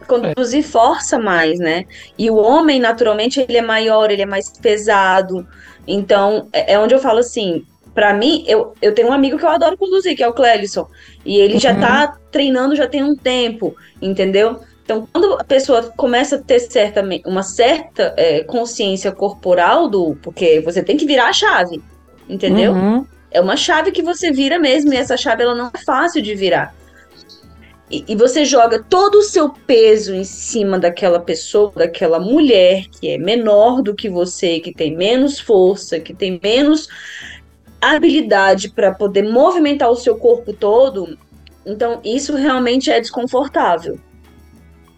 conduzir 0.07 0.61
é. 0.61 0.62
força 0.62 1.18
mais, 1.18 1.59
né? 1.59 1.87
E 2.18 2.31
o 2.31 2.37
homem, 2.37 2.79
naturalmente, 2.81 3.40
ele 3.40 3.57
é 3.57 3.62
maior, 3.62 4.11
ele 4.11 4.22
é 4.22 4.27
mais 4.27 4.51
pesado. 4.59 5.46
Então, 5.87 6.48
é, 6.53 6.75
é 6.75 6.79
onde 6.79 6.94
eu 6.94 6.98
falo 6.98 7.20
assim, 7.20 7.64
para 7.94 8.14
mim, 8.14 8.44
eu, 8.46 8.74
eu 8.81 8.94
tenho 8.94 9.09
um 9.09 9.12
amigo 9.12 9.38
que 9.38 9.44
eu 9.44 9.48
adoro 9.48 9.76
conduzir, 9.76 10.16
que 10.16 10.22
é 10.22 10.28
o 10.28 10.33
Clélison. 10.33 10.88
E 11.24 11.37
ele 11.37 11.55
uhum. 11.55 11.61
já 11.61 11.74
tá 11.74 12.16
treinando 12.31 12.76
já 12.76 12.87
tem 12.87 13.02
um 13.02 13.14
tempo, 13.14 13.76
entendeu? 14.00 14.61
Então, 14.85 15.07
quando 15.12 15.35
a 15.35 15.44
pessoa 15.44 15.92
começa 15.96 16.37
a 16.37 16.38
ter 16.38 16.59
certa, 16.59 17.02
uma 17.26 17.42
certa 17.42 18.14
é, 18.16 18.42
consciência 18.42 19.12
corporal 19.12 19.88
do. 19.88 20.16
Porque 20.22 20.61
você 20.61 20.83
tem 20.83 20.96
que 20.96 21.07
virar 21.07 21.28
a 21.28 21.33
chave, 21.33 21.81
entendeu? 22.28 22.72
Uhum. 22.72 23.07
É 23.31 23.40
uma 23.40 23.57
chave 23.57 23.92
que 23.92 24.02
você 24.02 24.33
vira 24.33 24.59
mesmo, 24.59 24.92
e 24.92 24.96
essa 24.96 25.16
chave 25.16 25.42
ela 25.42 25.55
não 25.55 25.70
é 25.72 25.78
fácil 25.85 26.20
de 26.20 26.35
virar. 26.35 26.74
E, 27.90 28.05
e 28.09 28.16
você 28.16 28.44
joga 28.44 28.83
todo 28.83 29.16
o 29.16 29.22
seu 29.22 29.50
peso 29.50 30.14
em 30.14 30.24
cima 30.24 30.78
daquela 30.78 31.20
pessoa, 31.20 31.72
daquela 31.76 32.18
mulher 32.18 32.87
que 32.88 33.11
é 33.11 33.18
menor 33.18 33.83
do 33.83 33.94
que 33.94 34.09
você, 34.09 34.61
que 34.61 34.72
tem 34.72 34.96
menos 34.96 35.38
força, 35.38 36.00
que 36.00 36.14
tem 36.14 36.40
menos 36.42 36.88
habilidade 37.83 38.71
para 38.71 38.92
poder 38.92 39.23
movimentar 39.23 39.90
o 39.90 39.97
seu 39.97 40.16
corpo 40.16 40.53
todo, 40.53 41.18
então 41.66 42.01
isso 42.05 42.37
realmente 42.37 42.90
é 42.90 43.01
desconfortável. 43.01 43.99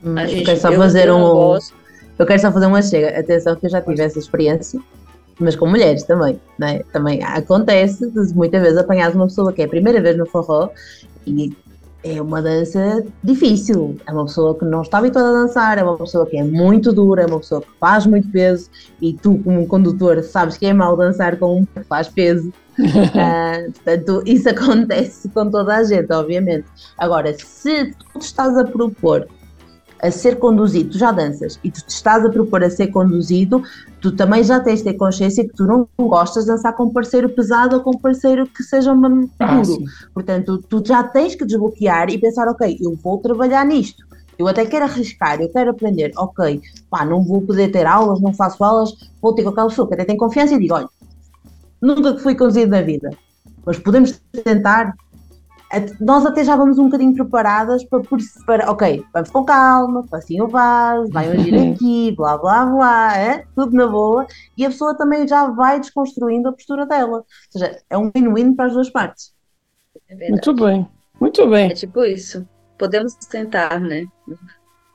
Hum, 0.02 0.18
a 0.18 0.26
gente, 0.26 0.40
eu 0.40 0.44
quero 0.44 0.60
só 0.60 0.72
fazer 0.72 1.10
um. 1.10 1.58
Eu 2.18 2.26
quero 2.26 2.40
só 2.40 2.52
fazer 2.52 2.66
uma 2.66 2.82
chega. 2.82 3.18
Atenção 3.18 3.56
que 3.56 3.66
eu 3.66 3.70
já 3.70 3.80
tive 3.80 4.02
essa 4.02 4.18
experiência, 4.18 4.80
mas 5.38 5.56
com 5.56 5.66
mulheres 5.66 6.04
também, 6.04 6.40
né? 6.58 6.82
Também 6.92 7.22
acontece 7.24 8.10
de 8.10 8.34
muitas 8.34 8.62
vezes 8.62 8.78
apanhar 8.78 9.10
uma 9.14 9.26
pessoa 9.26 9.52
que 9.52 9.62
é 9.62 9.64
a 9.64 9.68
primeira 9.68 10.00
vez 10.00 10.16
no 10.16 10.26
forró 10.26 10.68
e 11.26 11.52
é 12.04 12.20
uma 12.20 12.42
dança 12.42 13.04
difícil. 13.22 13.96
É 14.06 14.12
uma 14.12 14.26
pessoa 14.26 14.56
que 14.56 14.64
não 14.64 14.82
está 14.82 14.98
habituada 14.98 15.30
a 15.30 15.42
dançar, 15.42 15.78
é 15.78 15.82
uma 15.82 15.96
pessoa 15.96 16.26
que 16.26 16.36
é 16.36 16.44
muito 16.44 16.92
dura, 16.92 17.22
é 17.22 17.26
uma 17.26 17.40
pessoa 17.40 17.62
que 17.62 17.68
faz 17.80 18.06
muito 18.06 18.28
peso 18.28 18.70
e 19.00 19.14
tu, 19.14 19.38
como 19.42 19.66
condutor, 19.66 20.22
sabes 20.22 20.58
que 20.58 20.66
é 20.66 20.72
mau 20.72 20.96
dançar 20.96 21.38
com 21.38 21.60
um 21.60 21.64
que 21.64 21.82
faz 21.84 22.08
peso. 22.08 22.52
uh, 22.78 23.72
portanto, 23.72 24.22
isso 24.26 24.48
acontece 24.48 25.28
com 25.30 25.50
toda 25.50 25.76
a 25.76 25.82
gente, 25.82 26.12
obviamente. 26.12 26.66
Agora, 26.98 27.34
se 27.38 27.92
tu 28.12 28.18
estás 28.18 28.56
a 28.58 28.64
propor 28.64 29.26
a 30.04 30.10
ser 30.10 30.38
conduzido, 30.38 30.90
tu 30.90 30.98
já 30.98 31.10
danças 31.10 31.58
e 31.64 31.70
tu 31.70 31.80
te 31.80 31.88
estás 31.88 32.22
a 32.26 32.28
propor 32.28 32.62
a 32.62 32.68
ser 32.68 32.88
conduzido, 32.88 33.62
tu 34.02 34.12
também 34.12 34.44
já 34.44 34.60
tens 34.60 34.80
de 34.80 34.84
ter 34.84 34.94
consciência 34.94 35.42
que 35.48 35.54
tu 35.54 35.64
não 35.64 35.88
gostas 35.98 36.44
de 36.44 36.50
dançar 36.50 36.76
com 36.76 36.84
um 36.84 36.92
parceiro 36.92 37.30
pesado 37.30 37.76
ou 37.76 37.82
com 37.82 37.96
um 37.96 37.98
parceiro 37.98 38.46
que 38.46 38.62
seja 38.62 38.92
um 38.92 39.30
ah, 39.38 39.62
duro. 39.62 39.84
Portanto, 40.12 40.62
tu 40.68 40.82
já 40.86 41.02
tens 41.02 41.34
que 41.34 41.46
desbloquear 41.46 42.10
e 42.10 42.18
pensar, 42.18 42.46
ok, 42.48 42.76
eu 42.82 42.94
vou 43.02 43.16
trabalhar 43.16 43.64
nisto. 43.64 44.04
Eu 44.38 44.46
até 44.46 44.66
quero 44.66 44.84
arriscar, 44.84 45.40
eu 45.40 45.48
quero 45.48 45.70
aprender, 45.70 46.12
ok, 46.18 46.60
pá, 46.90 47.02
não 47.06 47.24
vou 47.24 47.40
poder 47.40 47.72
ter 47.72 47.86
aulas, 47.86 48.20
não 48.20 48.34
faço 48.34 48.62
aulas, 48.62 48.92
vou 49.22 49.34
ter 49.34 49.42
com 49.42 49.50
aquela 49.50 49.68
pessoa 49.68 49.88
que 49.88 49.94
até 49.94 50.04
tem 50.04 50.18
confiança 50.18 50.54
e 50.54 50.58
digo, 50.58 50.74
olha, 50.74 50.88
nunca 51.80 52.18
fui 52.18 52.34
conduzido 52.34 52.70
na 52.70 52.82
vida, 52.82 53.10
mas 53.64 53.78
podemos 53.78 54.20
tentar, 54.44 54.94
nós 56.00 56.24
até 56.26 56.44
já 56.44 56.56
vamos 56.56 56.78
um 56.78 56.84
bocadinho 56.84 57.14
preparadas 57.14 57.84
para, 57.84 58.02
para 58.46 58.70
ok, 58.70 59.04
vamos 59.12 59.30
com 59.30 59.44
calma, 59.44 60.04
facinho 60.08 60.44
o 60.44 60.48
vaso, 60.48 61.10
vai 61.10 61.28
agir 61.32 61.54
aqui, 61.54 62.12
blá 62.16 62.36
blá 62.36 62.66
blá, 62.66 63.16
é? 63.16 63.44
tudo 63.54 63.76
na 63.76 63.86
boa, 63.86 64.26
e 64.56 64.64
a 64.64 64.70
pessoa 64.70 64.96
também 64.96 65.26
já 65.26 65.46
vai 65.46 65.80
desconstruindo 65.80 66.48
a 66.48 66.52
postura 66.52 66.86
dela. 66.86 67.18
Ou 67.18 67.26
seja, 67.50 67.78
é 67.88 67.98
um 67.98 68.10
win-win 68.14 68.54
para 68.54 68.66
as 68.66 68.72
duas 68.72 68.90
partes. 68.90 69.32
É 70.08 70.28
muito 70.28 70.52
bem, 70.54 70.86
muito 71.20 71.48
bem. 71.48 71.70
É 71.70 71.74
tipo 71.74 72.04
isso. 72.04 72.46
Podemos 72.78 73.14
tentar, 73.14 73.80
né? 73.80 74.04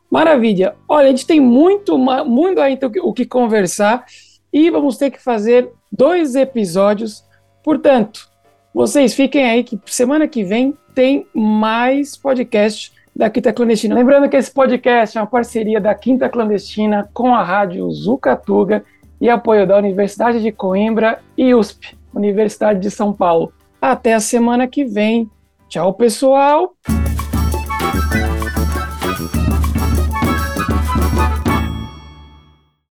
Maravilha. 0.09 0.75
Olha, 0.87 1.07
a 1.07 1.11
gente 1.11 1.25
tem 1.25 1.39
muito, 1.39 1.97
muito 1.97 2.59
aí 2.59 2.77
o 3.01 3.13
que 3.13 3.25
conversar 3.25 4.05
e 4.51 4.69
vamos 4.69 4.97
ter 4.97 5.11
que 5.11 5.21
fazer 5.21 5.71
dois 5.91 6.35
episódios. 6.35 7.23
Portanto, 7.63 8.28
vocês 8.73 9.13
fiquem 9.13 9.49
aí 9.49 9.63
que 9.63 9.79
semana 9.85 10.27
que 10.27 10.43
vem 10.43 10.73
tem 10.93 11.27
mais 11.33 12.15
podcast 12.15 12.91
da 13.15 13.29
Quinta 13.29 13.51
Clandestina. 13.51 13.95
Lembrando 13.95 14.29
que 14.29 14.37
esse 14.37 14.51
podcast 14.51 15.17
é 15.17 15.21
uma 15.21 15.27
parceria 15.27 15.81
da 15.81 15.93
Quinta 15.93 16.29
Clandestina 16.29 17.09
com 17.13 17.33
a 17.33 17.43
rádio 17.43 17.89
Zucatuga 17.91 18.83
e 19.19 19.29
apoio 19.29 19.67
da 19.67 19.77
Universidade 19.77 20.41
de 20.41 20.51
Coimbra 20.51 21.19
e 21.37 21.53
USP, 21.53 21.97
Universidade 22.13 22.79
de 22.79 22.89
São 22.89 23.11
Paulo. 23.11 23.51
Até 23.81 24.13
a 24.13 24.19
semana 24.19 24.67
que 24.67 24.85
vem. 24.85 25.29
Tchau, 25.67 25.93
pessoal! 25.93 26.73